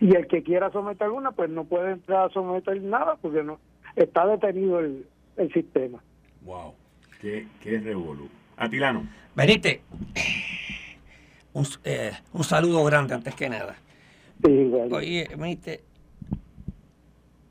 [0.00, 3.60] Y el que quiera someter alguna, pues no puede entrar a someter nada porque no
[3.94, 6.02] está detenido el, el sistema.
[6.40, 6.72] Wow,
[7.20, 8.30] qué, qué revolú.
[8.56, 9.06] Atilano.
[9.36, 9.82] Benite,
[11.52, 13.76] un, eh, un saludo grande antes que nada.
[14.92, 15.84] Oye, Benite,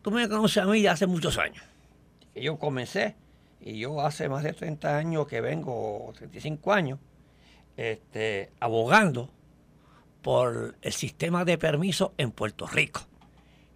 [0.02, 1.64] tú me conoces a mí ya hace muchos años.
[2.34, 3.16] Que yo comencé,
[3.60, 7.00] y yo hace más de 30 años que vengo, 35 años,
[7.78, 9.30] este, abogando
[10.22, 13.02] por el sistema de permisos en Puerto Rico.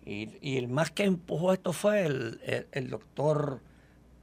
[0.06, 3.62] Y, el más que empujó esto fue el doctor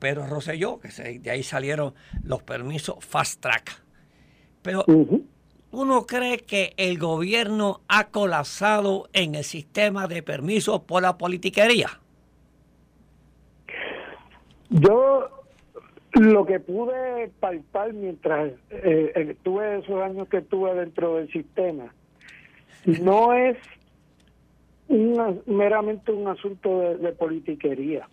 [0.03, 0.89] Pedro Rosselló, que
[1.21, 3.85] de ahí salieron los permisos fast track.
[4.61, 4.85] Pero
[5.73, 11.89] uno cree que el gobierno ha colapsado en el sistema de permisos por la politiquería.
[14.71, 15.29] Yo
[16.13, 21.93] lo que pude palpar mientras eh, eh, tuve esos años que estuve dentro del sistema
[22.85, 23.57] no es
[25.47, 28.07] meramente un asunto de politiquería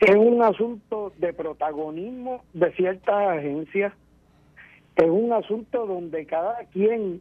[0.00, 3.94] es un asunto de protagonismo de ciertas agencias,
[4.96, 7.20] es un asunto donde cada quien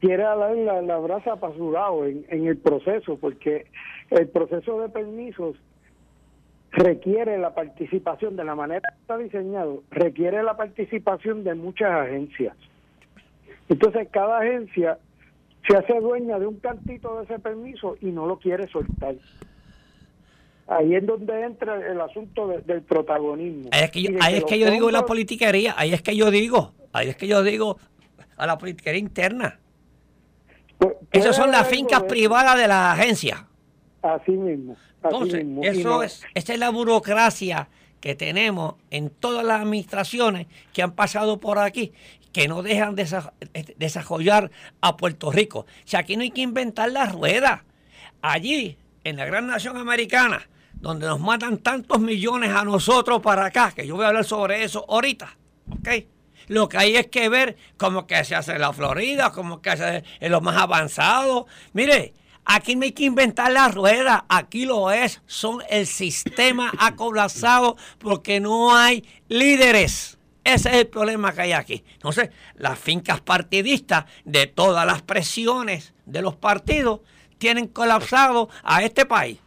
[0.00, 3.66] quiere dar la, la brasa para su lado en, en el proceso, porque
[4.10, 5.56] el proceso de permisos
[6.72, 12.56] requiere la participación, de la manera que está diseñado, requiere la participación de muchas agencias.
[13.68, 14.98] Entonces cada agencia
[15.66, 19.14] se hace dueña de un cantito de ese permiso y no lo quiere soltar.
[20.66, 23.68] Ahí es donde entra el asunto del protagonismo.
[23.72, 26.30] Ahí es que yo, ahí es que yo digo la politiquería, ahí es que yo
[26.30, 27.78] digo, ahí es que yo digo
[28.36, 29.58] a la politiquería interna.
[30.78, 33.46] Pues, Esas son las fincas privadas de la agencia.
[34.02, 34.76] Así mismo.
[35.02, 37.68] Entonces, eso es, esa es la burocracia
[38.00, 41.92] que tenemos en todas las administraciones que han pasado por aquí,
[42.32, 43.06] que no dejan de
[43.76, 44.50] desarrollar
[44.80, 45.60] a Puerto Rico.
[45.60, 47.64] O sea, aquí no hay que inventar la rueda.
[48.22, 50.48] Allí, en la gran nación americana,
[50.84, 54.62] donde nos matan tantos millones a nosotros para acá, que yo voy a hablar sobre
[54.64, 55.34] eso ahorita,
[55.70, 55.88] ¿ok?
[56.48, 59.74] Lo que hay es que ver cómo que se hace en la Florida, cómo que
[59.78, 61.46] se hace en lo más avanzado.
[61.72, 62.12] Mire,
[62.44, 67.78] aquí no hay que inventar la rueda, aquí lo es, son el sistema ha colapsado
[67.98, 70.18] porque no hay líderes.
[70.44, 71.82] Ese es el problema que hay aquí.
[71.94, 77.00] Entonces, las fincas partidistas de todas las presiones de los partidos
[77.38, 79.38] tienen colapsado a este país.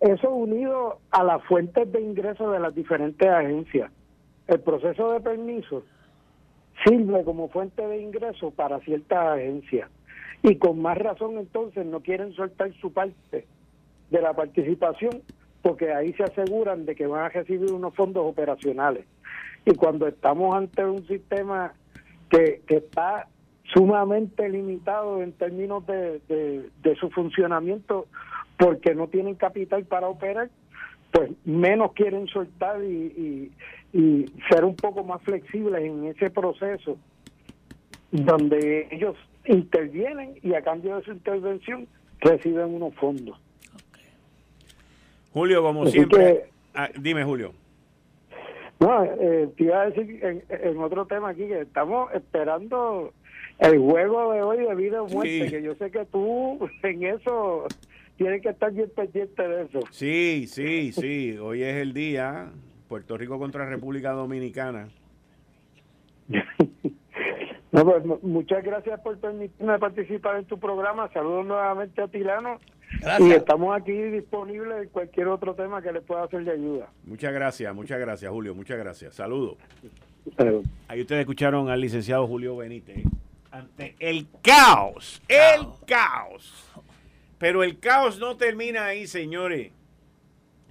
[0.00, 3.90] Eso unido a las fuentes de ingresos de las diferentes agencias.
[4.46, 5.82] El proceso de permiso
[6.84, 9.90] sirve como fuente de ingreso para ciertas agencias.
[10.42, 13.46] Y con más razón entonces no quieren soltar su parte
[14.10, 15.22] de la participación
[15.62, 19.04] porque ahí se aseguran de que van a recibir unos fondos operacionales.
[19.66, 21.72] Y cuando estamos ante un sistema
[22.30, 23.26] que, que está
[23.74, 28.06] sumamente limitado en términos de, de su funcionamiento
[28.58, 30.50] porque no tienen capital para operar,
[31.12, 33.50] pues menos quieren soltar y,
[33.92, 36.98] y, ser un poco más flexibles en ese proceso
[38.10, 39.16] donde ellos
[39.46, 41.86] intervienen y a cambio de su intervención
[42.20, 43.38] reciben unos fondos.
[45.32, 47.52] Julio, como siempre, ah, dime Julio.
[48.80, 53.12] No, eh, te iba a decir en, en, otro tema aquí que estamos esperando
[53.58, 57.66] el juego de hoy de vida o muerte, que yo sé que tú en eso
[58.18, 59.80] tienen que estar bien pendientes de eso.
[59.92, 61.38] Sí, sí, sí.
[61.38, 62.50] Hoy es el día.
[62.88, 64.88] Puerto Rico contra República Dominicana.
[67.70, 71.12] Pues, muchas gracias por permitirme participar en tu programa.
[71.12, 72.58] Saludos nuevamente a Tilano.
[73.20, 76.88] Y estamos aquí disponibles en cualquier otro tema que le pueda hacer de ayuda.
[77.04, 78.54] Muchas gracias, muchas gracias, Julio.
[78.54, 79.14] Muchas gracias.
[79.14, 79.58] Saludos.
[80.88, 83.04] Ahí ustedes escucharon al licenciado Julio Benítez
[83.50, 85.22] ante el caos.
[85.28, 86.67] El caos
[87.38, 89.72] pero el caos no termina ahí, señores.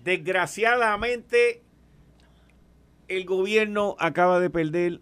[0.03, 1.63] Desgraciadamente,
[3.07, 5.01] el gobierno acaba de perder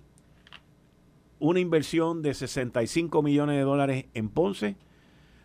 [1.39, 4.77] una inversión de 65 millones de dólares en Ponce,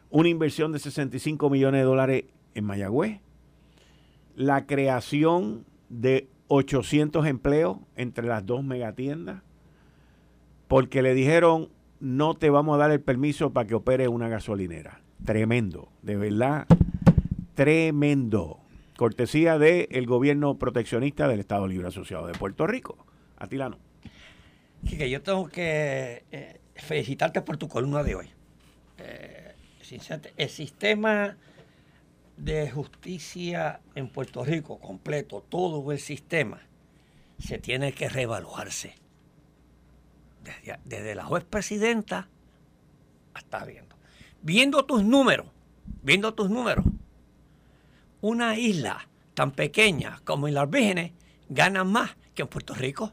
[0.08, 3.20] una inversión de 65 millones de dólares en Mayagüez,
[4.34, 9.42] la creación de 800 empleos entre las dos megatiendas,
[10.68, 15.02] porque le dijeron no te vamos a dar el permiso para que opere una gasolinera.
[15.24, 16.66] Tremendo, de verdad,
[17.54, 18.60] tremendo.
[18.96, 22.98] Cortesía del gobierno proteccionista del Estado Libre Asociado de Puerto Rico.
[23.38, 23.78] Atilano.
[24.86, 28.30] Que yo tengo que eh, felicitarte por tu columna de hoy.
[28.98, 29.54] Eh,
[30.36, 31.36] el sistema
[32.36, 36.60] de justicia en Puerto Rico completo, todo el sistema,
[37.38, 38.94] se tiene que reevaluarse.
[40.84, 42.28] Desde, la juez presidenta
[43.34, 43.96] hasta viendo.
[44.42, 45.46] Viendo tus números,
[46.02, 46.84] viendo tus números,
[48.20, 51.12] una isla tan pequeña como en las Vírgenes
[51.48, 53.12] gana más que en Puerto Rico.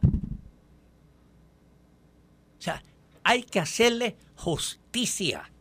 [2.58, 2.84] O sea,
[3.24, 5.52] hay que hacerle justicia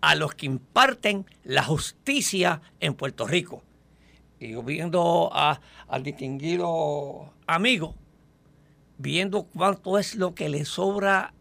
[0.00, 3.62] a los que imparten la justicia en Puerto Rico.
[4.38, 7.96] Y viendo al distinguido amigo,
[8.96, 11.34] viendo cuánto es lo que le sobra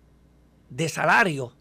[0.69, 1.53] de salario,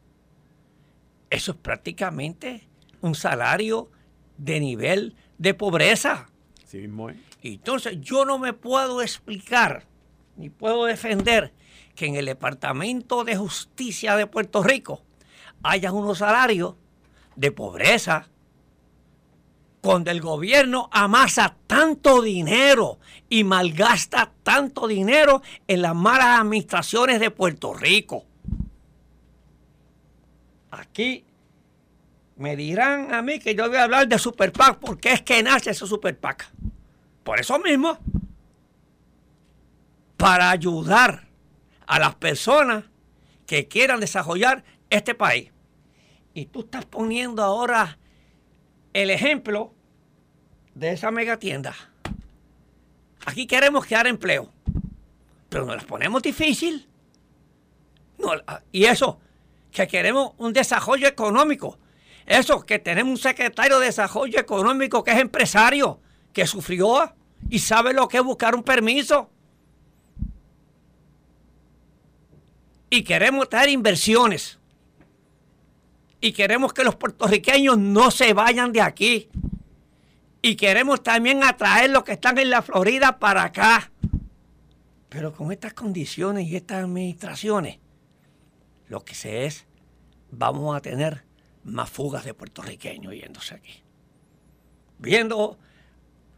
[1.31, 2.69] eso es prácticamente
[3.01, 3.91] un salario
[4.37, 6.29] de nivel de pobreza.
[6.65, 7.11] Sí mismo
[7.43, 9.87] Y entonces yo no me puedo explicar
[10.37, 11.53] ni puedo defender
[11.95, 15.03] que en el Departamento de Justicia de Puerto Rico
[15.63, 16.75] haya unos salarios
[17.35, 18.29] de pobreza,
[19.81, 27.31] cuando el gobierno amasa tanto dinero y malgasta tanto dinero en las malas administraciones de
[27.31, 28.25] Puerto Rico.
[30.77, 31.25] Aquí
[32.37, 35.43] me dirán a mí que yo voy a hablar de Super PAC porque es que
[35.43, 36.51] nace ese Super PAC.
[37.25, 37.99] Por eso mismo,
[40.17, 41.29] para ayudar
[41.87, 42.85] a las personas
[43.47, 45.51] que quieran desarrollar este país.
[46.35, 47.99] Y tú estás poniendo ahora
[48.93, 49.73] el ejemplo
[50.75, 51.75] de esa mega tienda.
[53.25, 54.53] Aquí queremos crear empleo,
[55.49, 56.87] pero nos las ponemos difícil.
[58.73, 59.21] y eso,
[59.77, 61.79] que queremos un desarrollo económico.
[62.25, 66.01] Eso, que tenemos un secretario de desarrollo económico que es empresario,
[66.33, 67.15] que sufrió
[67.51, 69.31] y sabe lo que es buscar un permiso.
[72.89, 74.59] Y queremos traer inversiones
[76.23, 79.29] y queremos que los puertorriqueños no se vayan de aquí.
[80.41, 83.91] Y queremos también atraer los que están en la Florida para acá.
[85.11, 87.79] Pero con estas condiciones y estas administraciones,
[88.89, 89.67] lo que se es,
[90.31, 91.25] vamos a tener
[91.65, 93.83] más fugas de puertorriqueños yéndose aquí.
[94.99, 95.59] Viendo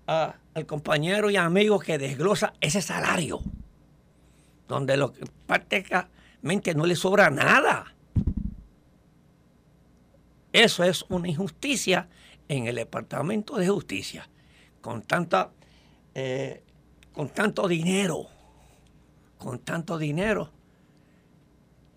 [0.07, 3.41] al compañero y amigo que desglosa ese salario,
[4.67, 5.13] donde lo,
[5.47, 7.95] prácticamente no le sobra nada
[10.53, 12.09] eso es una injusticia
[12.49, 14.29] en el Departamento de Justicia,
[14.81, 15.51] con, tanta,
[16.15, 16.63] eh,
[17.13, 18.27] con tanto dinero,
[19.37, 20.51] con tanto dinero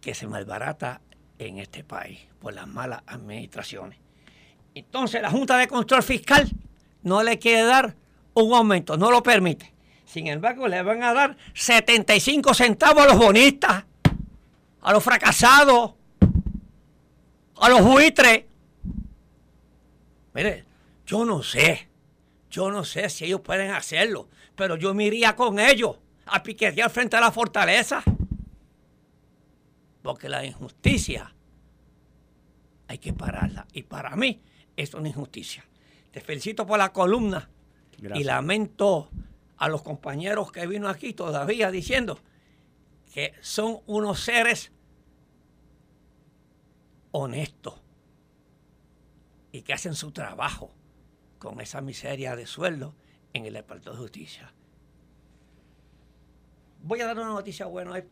[0.02, 1.02] que se malbarata
[1.38, 4.00] en este país por las malas administraciones.
[4.74, 6.50] Entonces la Junta de Control Fiscal
[7.04, 7.96] no le quiere dar
[8.34, 9.74] un aumento, no lo permite.
[10.06, 13.86] Sin embargo, le van a dar 75 centavos a los bonistas,
[14.82, 15.94] a los fracasados,
[17.56, 18.44] a los buitres.
[20.34, 20.66] Mire,
[21.06, 21.88] yo no sé,
[22.50, 26.90] yo no sé si ellos pueden hacerlo, pero yo me iría con ellos a piquetear
[26.90, 28.04] frente a la fortaleza.
[30.02, 31.34] Porque la injusticia
[32.88, 33.68] hay que pararla.
[33.74, 34.42] Y para mí
[34.76, 35.66] es una injusticia.
[36.12, 37.50] Te felicito por la columna
[38.16, 39.10] y lamento
[39.58, 42.20] a los compañeros que vino aquí todavía diciendo
[43.14, 44.72] que son unos seres
[47.12, 47.76] honestos
[49.52, 50.72] y que hacen su trabajo
[51.38, 52.96] con esa miseria de sueldo
[53.34, 54.54] en el Departamento de Justicia.
[56.84, 58.04] Voy a dar una noticia buena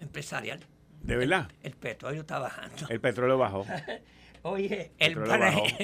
[0.00, 0.60] empresarial.
[1.04, 1.50] ¿De verdad?
[1.62, 2.88] El, petróleo está bajando.
[2.88, 3.66] El petróleo bajó.
[4.42, 5.18] Oye, el,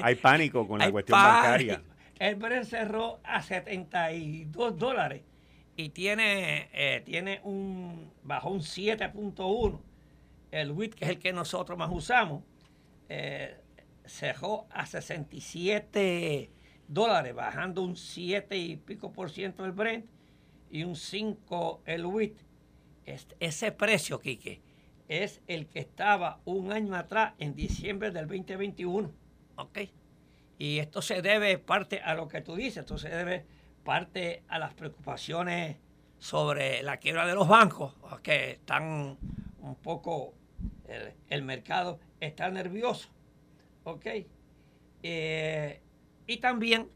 [0.03, 1.83] Hay pánico con la cuestión bancaria.
[2.19, 5.23] El Brent cerró a 72 dólares
[5.77, 9.81] y tiene, eh, tiene un, bajó un 7.1.
[10.51, 12.43] El WIT, que es el que nosotros más usamos,
[13.09, 13.57] eh,
[14.05, 16.51] cerró a 67
[16.89, 20.07] dólares, bajando un 7 y pico por ciento el Brent
[20.71, 22.37] y un 5 el WIT.
[23.07, 24.61] ese precio, Quique,
[25.11, 29.11] es el que estaba un año atrás, en diciembre del 2021.
[29.57, 29.79] ¿Ok?
[30.57, 33.45] Y esto se debe parte a lo que tú dices, esto se debe
[33.83, 35.79] parte a las preocupaciones
[36.19, 39.19] sobre la quiebra de los bancos, que están
[39.59, 40.35] un poco
[41.29, 43.09] el, mercado está nervioso.
[43.83, 44.07] ¿Ok?
[45.03, 45.81] Eh,
[46.29, 46.89] y también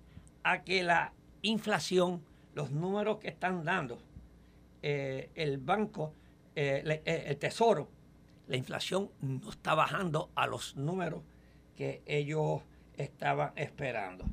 [0.45, 1.13] a que la
[1.43, 2.23] inflación,
[2.55, 3.99] los números que están dando
[4.83, 6.15] eh, el banco,
[6.55, 7.89] eh, el tesoro,
[8.47, 11.23] la inflación no está bajando a los números
[11.77, 12.63] que ellos
[12.97, 14.25] estaban esperando.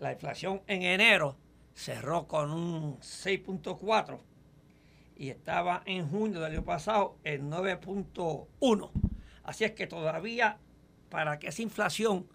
[0.00, 1.36] La inflación en enero
[1.74, 4.18] cerró con un 6.4
[5.16, 8.90] y estaba en junio del año pasado en 9.1.
[9.42, 10.58] Así es que todavía
[11.08, 12.28] para que esa inflación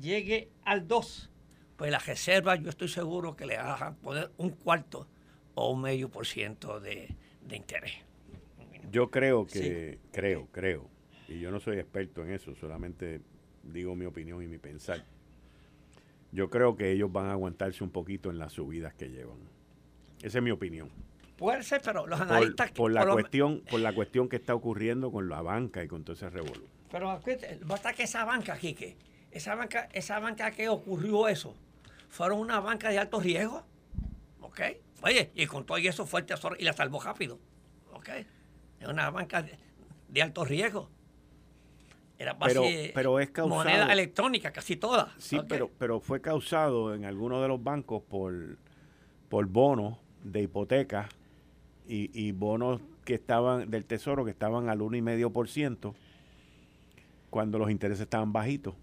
[0.00, 1.30] llegue al 2,
[1.76, 5.06] pues la reserva yo estoy seguro que le van a poner un cuarto
[5.54, 7.14] o un medio por ciento de,
[7.50, 7.92] interés.
[8.94, 10.88] Yo creo que, creo, creo,
[11.26, 13.20] y yo no soy experto en eso, solamente
[13.64, 15.04] digo mi opinión y mi pensar.
[16.30, 19.38] Yo creo que ellos van a aguantarse un poquito en las subidas que llevan.
[20.22, 20.90] Esa es mi opinión.
[21.36, 22.70] Puede ser, pero los analistas...
[22.70, 26.14] Por, la, cuestión, por la cuestión que está ocurriendo con la banca y con todo
[26.14, 26.64] ese revuelo.
[26.88, 27.20] Pero
[27.66, 28.96] basta que esa banca, Quique,
[29.32, 31.56] esa banca, esa banca que ocurrió eso,
[32.10, 33.64] fueron una banca de alto riesgo.
[34.40, 34.60] ¿Ok?
[35.02, 37.40] Oye, y con todo eso fue el tesoro y la salvó rápido.
[37.92, 38.10] ¿Ok?
[38.84, 40.90] Es una banca de, alto riesgo.
[42.18, 42.62] Era pero,
[42.94, 45.12] pero es causado, moneda electrónica, casi toda.
[45.18, 48.58] Sí, pero, pero fue causado en algunos de los bancos por,
[49.28, 51.08] por bonos de hipoteca
[51.86, 55.94] y, bonos que estaban del tesoro que estaban al 1,5%
[57.30, 58.74] cuando los intereses estaban bajitos.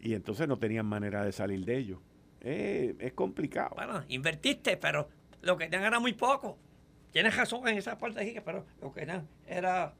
[0.00, 1.98] Y entonces no tenían manera de salir de ellos.
[2.40, 3.74] Eh, es complicado.
[3.74, 5.08] Bueno, invertiste, pero
[5.42, 6.56] lo que tenían era muy poco.
[7.12, 9.94] Tienes razón en esa parte de pero lo que tenían era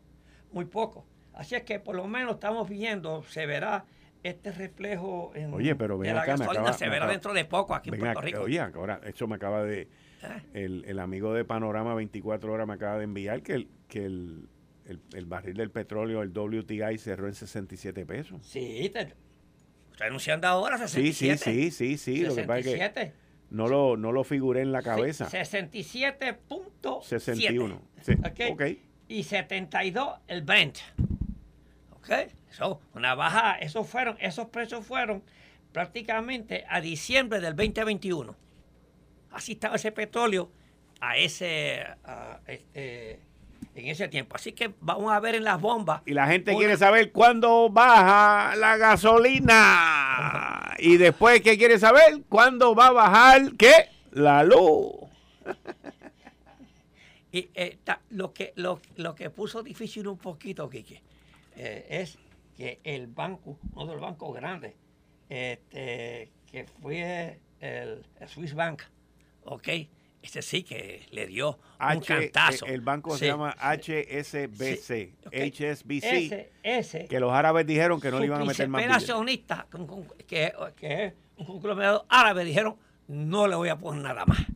[0.51, 1.05] muy poco.
[1.35, 3.85] Así es que por lo menos estamos viendo, se verá
[4.23, 7.99] este reflejo en oye, pero ven la gasolina se verá dentro de poco aquí en
[7.99, 8.43] Puerto Rico.
[8.43, 9.89] Oye, ahora, eso me acaba de,
[10.55, 14.49] el, amigo de Panorama 24 horas me acaba de enviar que el, que el,
[14.87, 18.41] el, barril del petróleo, el WTI, cerró en 67 pesos.
[18.47, 19.15] Sí, te,
[20.01, 21.37] anunciando ahora 67.
[21.37, 22.25] Sí, sí, sí, sí, sí.
[22.25, 23.13] Lo que pasa es que
[23.53, 25.29] no lo, no lo figuré en la cabeza.
[25.29, 27.79] 67.61.
[28.01, 28.15] Sí.
[28.51, 28.83] Okay.
[29.09, 30.79] Y 72 el Brent.
[31.95, 32.09] ¿Ok?
[32.51, 35.23] So, una baja, esos fueron, esos precios fueron
[35.73, 38.35] prácticamente a diciembre del 2021.
[39.31, 40.51] Así estaba ese petróleo
[41.01, 41.85] a ese,
[42.47, 43.21] este,
[43.75, 44.37] en ese tiempo.
[44.37, 46.03] Así que vamos a ver en las bombas.
[46.07, 50.75] Y la gente quiere saber cuándo baja la gasolina.
[50.79, 52.23] y después, ¿qué quiere saber?
[52.29, 53.89] ¿Cuándo va a bajar qué?
[54.11, 54.95] La luz.
[57.33, 57.79] y eh,
[58.11, 58.81] lo, que, lo,
[59.15, 61.03] que puso difícil un poquito, Quique,
[61.57, 62.19] eh, es
[62.57, 64.75] que el banco, uno de los bancos grandes,
[65.29, 68.83] este, que fue el Swiss Bank,
[69.45, 69.69] ¿ok?
[70.23, 72.65] Este sí que le dio un cantazo.
[72.67, 78.45] El banco se llama HSBC, HSBC, que los árabes dijeron que no le iban a
[78.45, 79.67] meter más accionista,
[80.27, 82.77] que, que es un conglomerado árabe, dijeron,
[83.09, 84.47] no le voy a poner nada más.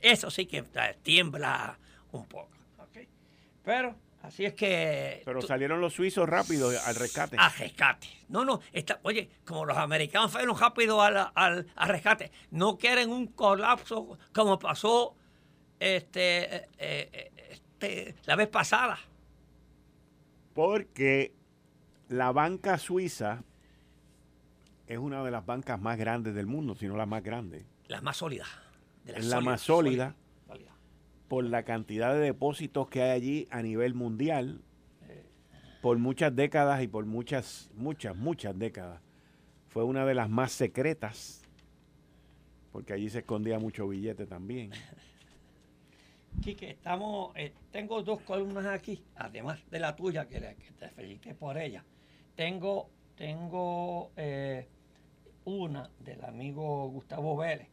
[0.00, 0.62] Eso sí que
[1.02, 1.78] tiembla
[2.12, 2.50] un poco.
[2.78, 3.08] ¿okay?
[3.64, 3.96] Pero
[4.26, 5.22] Así es que.
[5.24, 7.36] Pero salieron los suizos rápido al rescate.
[7.38, 8.08] Al rescate.
[8.28, 8.60] No, no.
[8.72, 14.58] Está, oye, como los americanos fueron rápido al, al, rescate, no quieren un colapso como
[14.58, 15.14] pasó
[15.78, 18.98] este, eh, este, la vez pasada.
[20.54, 21.32] Porque
[22.08, 23.44] la banca suiza
[24.88, 27.64] es una de las bancas más grandes del mundo, si no la más grande.
[27.86, 28.46] La más sólida.
[29.06, 30.16] es la más sólida
[31.28, 34.60] por la cantidad de depósitos que hay allí a nivel mundial
[35.86, 39.00] por muchas décadas y por muchas, muchas, muchas décadas.
[39.68, 41.42] Fue una de las más secretas,
[42.72, 44.72] porque allí se escondía mucho billete también.
[46.42, 51.56] Quique, estamos, eh, tengo dos columnas aquí, además de la tuya, que, te felicité por
[51.56, 51.84] ella.
[52.34, 54.66] Tengo, tengo eh,
[55.44, 57.68] una del amigo Gustavo Vélez,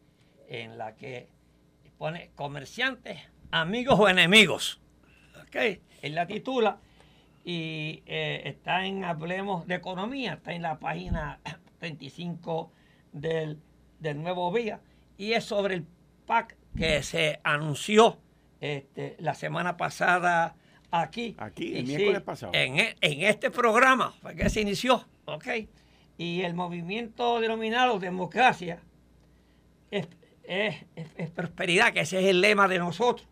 [0.47, 1.29] en la que
[1.97, 3.17] pone comerciantes
[3.53, 4.81] amigos o enemigos.
[5.41, 5.55] ¿Ok?
[6.01, 6.79] Él la titula
[7.45, 11.39] y eh, está en Hablemos de Economía, está en la página
[11.79, 12.71] 35
[13.11, 13.59] del,
[14.15, 14.81] Nuevo Vía
[15.17, 15.85] y es sobre el
[16.25, 18.17] PAC que se anunció
[18.59, 20.55] este, la semana pasada
[20.91, 21.35] aquí.
[21.37, 22.51] Aquí, el miércoles pasado.
[22.53, 25.47] En, e, en, este programa, que se inició, ¿ok?
[26.17, 28.79] Y el movimiento denominado democracia
[29.91, 30.07] es,
[30.43, 33.27] es prosperidad, que ese es el lema de nosotros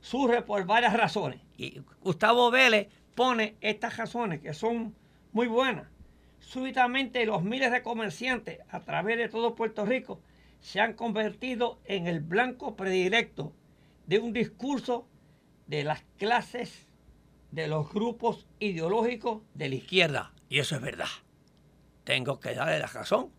[0.00, 1.40] surge por varias razones.
[1.56, 4.94] Y Gustavo Vélez pone estas razones que son
[5.32, 5.88] muy buenas.
[6.38, 10.20] Súbitamente los miles de comerciantes a través de todo Puerto Rico
[10.60, 13.52] se han convertido en el blanco predilecto
[14.06, 15.06] de un discurso
[15.66, 16.88] de las clases
[17.50, 20.32] de los grupos ideológicos de la izquierda.
[20.48, 21.08] Y eso es verdad.
[22.04, 23.30] Tengo que darle la razón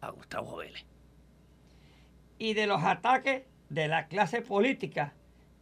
[0.00, 0.84] a Gustavo Vélez.
[2.38, 5.14] Y de los ataques de la clase política,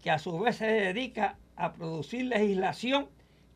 [0.05, 3.09] que a su vez se dedica a producir legislación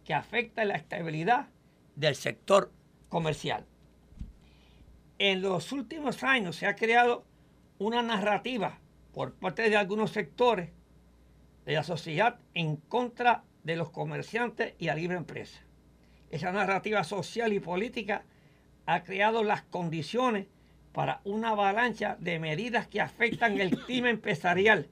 [0.02, 1.48] que afecta la estabilidad
[1.94, 2.72] del sector
[3.10, 3.66] comercial.
[5.18, 7.26] En los últimos años se ha creado
[7.78, 8.78] una narrativa
[9.12, 10.70] por parte de algunos sectores
[11.66, 15.60] de la sociedad en contra de los comerciantes y la libre empresa.
[16.30, 18.24] Esa narrativa social y política
[18.86, 20.46] ha creado las condiciones
[20.94, 24.88] para una avalancha de medidas que afectan el clima empresarial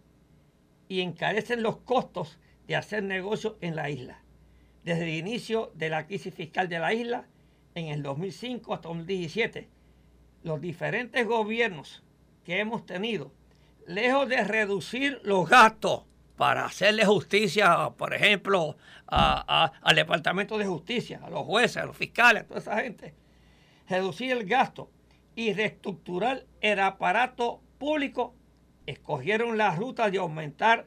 [0.89, 4.22] y encarecen los costos de hacer negocio en la isla.
[4.84, 7.26] Desde el inicio de la crisis fiscal de la isla,
[7.74, 9.68] en el 2005 hasta 2017,
[10.43, 12.03] los diferentes gobiernos
[12.45, 13.32] que hemos tenido,
[13.87, 16.05] lejos de reducir los gastos
[16.37, 18.76] para hacerle justicia, por ejemplo,
[19.07, 23.14] al Departamento de Justicia, a los jueces, a los fiscales, a toda esa gente,
[23.89, 24.89] reducir el gasto
[25.34, 28.36] y reestructurar el aparato público,
[28.87, 30.87] escogieron la ruta de aumentar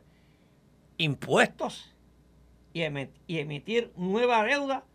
[0.98, 1.94] impuestos
[2.74, 4.86] y, emitir nueva deuda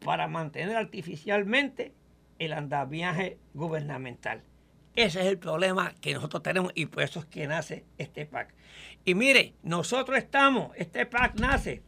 [0.00, 1.92] para mantener artificialmente
[2.38, 4.42] el andamiaje gubernamental.
[4.94, 8.54] Ese es el problema que nosotros tenemos y por eso es que nace este PAC.
[9.04, 11.82] Y mire, nosotros estamos, este PAC nace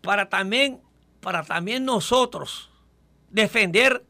[0.00, 0.80] para también,
[1.20, 2.70] para también nosotros
[3.28, 4.04] defender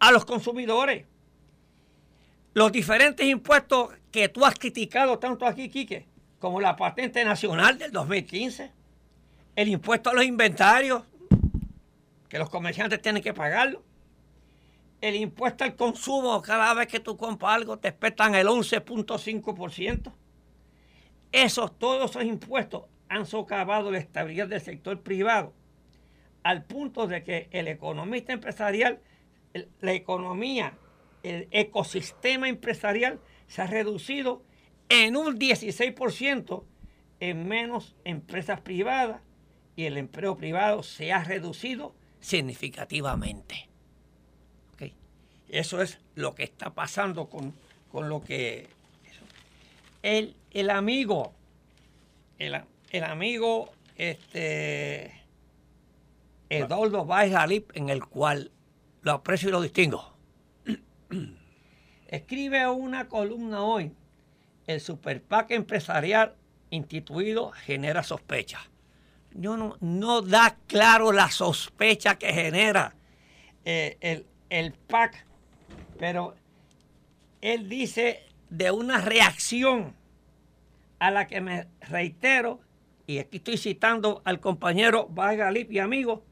[0.00, 1.06] a los consumidores.
[2.54, 6.06] Los diferentes impuestos que tú has criticado tanto aquí, Quique,
[6.38, 8.72] como la patente nacional del 2015,
[9.56, 11.02] el impuesto a los inventarios,
[12.28, 13.82] que los comerciantes tienen que pagarlo,
[15.00, 20.12] el impuesto al consumo, cada vez que tú compras algo te esperan el 11.5%.
[21.30, 25.52] Esos, todos esos impuestos han socavado la estabilidad del sector privado,
[26.42, 29.00] al punto de que el economista empresarial,
[29.80, 30.74] la economía,
[31.22, 34.42] el ecosistema empresarial se ha reducido
[34.88, 36.64] en un 16%
[37.20, 39.22] en menos empresas privadas
[39.74, 43.68] y el empleo privado se ha reducido significativamente.
[45.48, 47.54] Eso es lo que está pasando con,
[47.92, 48.68] lo que...
[50.02, 51.32] El, el amigo,
[52.38, 52.54] el,
[53.02, 55.22] amigo este,
[56.50, 58.52] Eduardo Baez en el cual
[59.02, 60.12] lo aprecio y lo distingo,
[62.08, 63.92] escribe una columna hoy.
[64.66, 66.34] El superpack empresarial
[66.70, 68.60] instituido genera sospecha.
[69.32, 72.94] No, no, no da claro la sospecha que genera
[73.64, 75.28] eh, el, el PAC
[75.98, 76.36] pero
[77.40, 79.94] él dice de una reacción
[80.98, 82.60] a la que me reitero,
[83.06, 86.24] y aquí estoy citando al compañero Vargalip y amigo,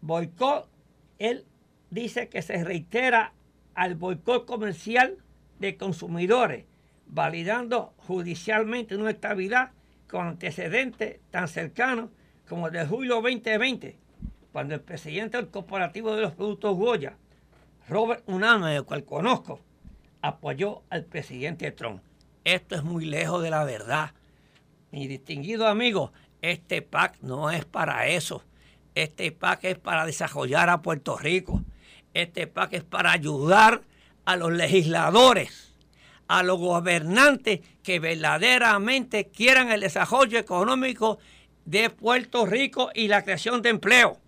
[0.00, 0.68] boicot,
[1.18, 1.44] él
[1.90, 3.32] dice que se reitera
[3.78, 5.18] al boicot comercial
[5.60, 6.64] de consumidores,
[7.06, 9.70] validando judicialmente una estabilidad
[10.08, 12.10] con antecedentes tan cercanos
[12.48, 13.96] como el de julio 2020,
[14.50, 17.16] cuando el presidente del Corporativo de los Productos Goya,
[17.88, 19.60] Robert Uname, el cual conozco,
[20.22, 22.02] apoyó al presidente Trump.
[22.42, 24.10] Esto es muy lejos de la verdad.
[24.90, 26.12] Mi distinguido amigo,
[26.42, 28.42] este PAC no es para eso.
[28.96, 31.62] Este PAC es para desarrollar a Puerto Rico.
[32.18, 33.82] Este PAC es para ayudar
[34.24, 35.72] a los legisladores,
[36.26, 41.20] a los gobernantes que verdaderamente quieran el desarrollo económico
[41.64, 44.18] de Puerto Rico y la creación de empleo.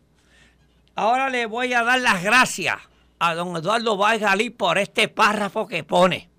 [0.95, 2.77] Ahora le voy a dar las gracias
[3.19, 6.31] a don Eduardo Valgalí por este párrafo que pone.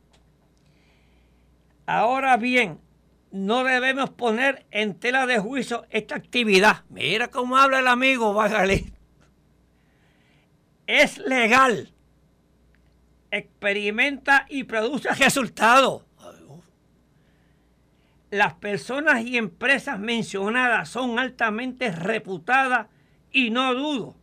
[1.86, 2.80] Ahora bien,
[3.30, 6.86] no debemos poner en tela de juicio esta actividad.
[6.88, 8.94] Mira cómo habla el amigo Valgalí.
[10.92, 11.90] Es legal.
[13.32, 16.04] Experimenta y produce resultados.
[18.30, 22.88] Las personas y empresas mencionadas son altamente reputadas
[23.32, 24.18] y no dudo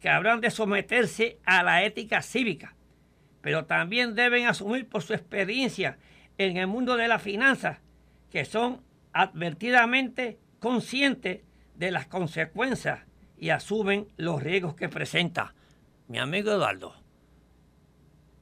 [0.00, 2.74] que habrán de someterse a la ética cívica,
[3.40, 5.96] pero también deben asumir por su experiencia
[6.38, 7.78] en el mundo de las finanzas
[8.32, 8.82] que son
[9.12, 11.42] advertidamente conscientes
[11.76, 12.98] de las consecuencias
[13.38, 15.54] y asumen los riesgos que presenta.
[16.10, 16.92] Mi amigo Eduardo,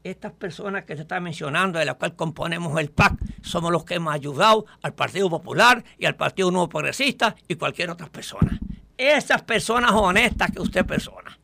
[0.02, 3.96] estas personas que se está mencionando, de las cuales componemos el PAC, somos los que
[3.96, 8.58] hemos ayudado al Partido Popular y al Partido Nuevo Progresista y cualquier otra persona.
[8.96, 11.38] Esas personas honestas que usted persona.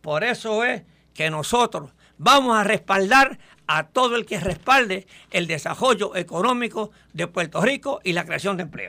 [0.00, 0.82] Por eso es
[1.14, 7.60] que nosotros vamos a respaldar a todo el que respalde el desarrollo económico de Puerto
[7.60, 8.88] Rico y la creación de empleo.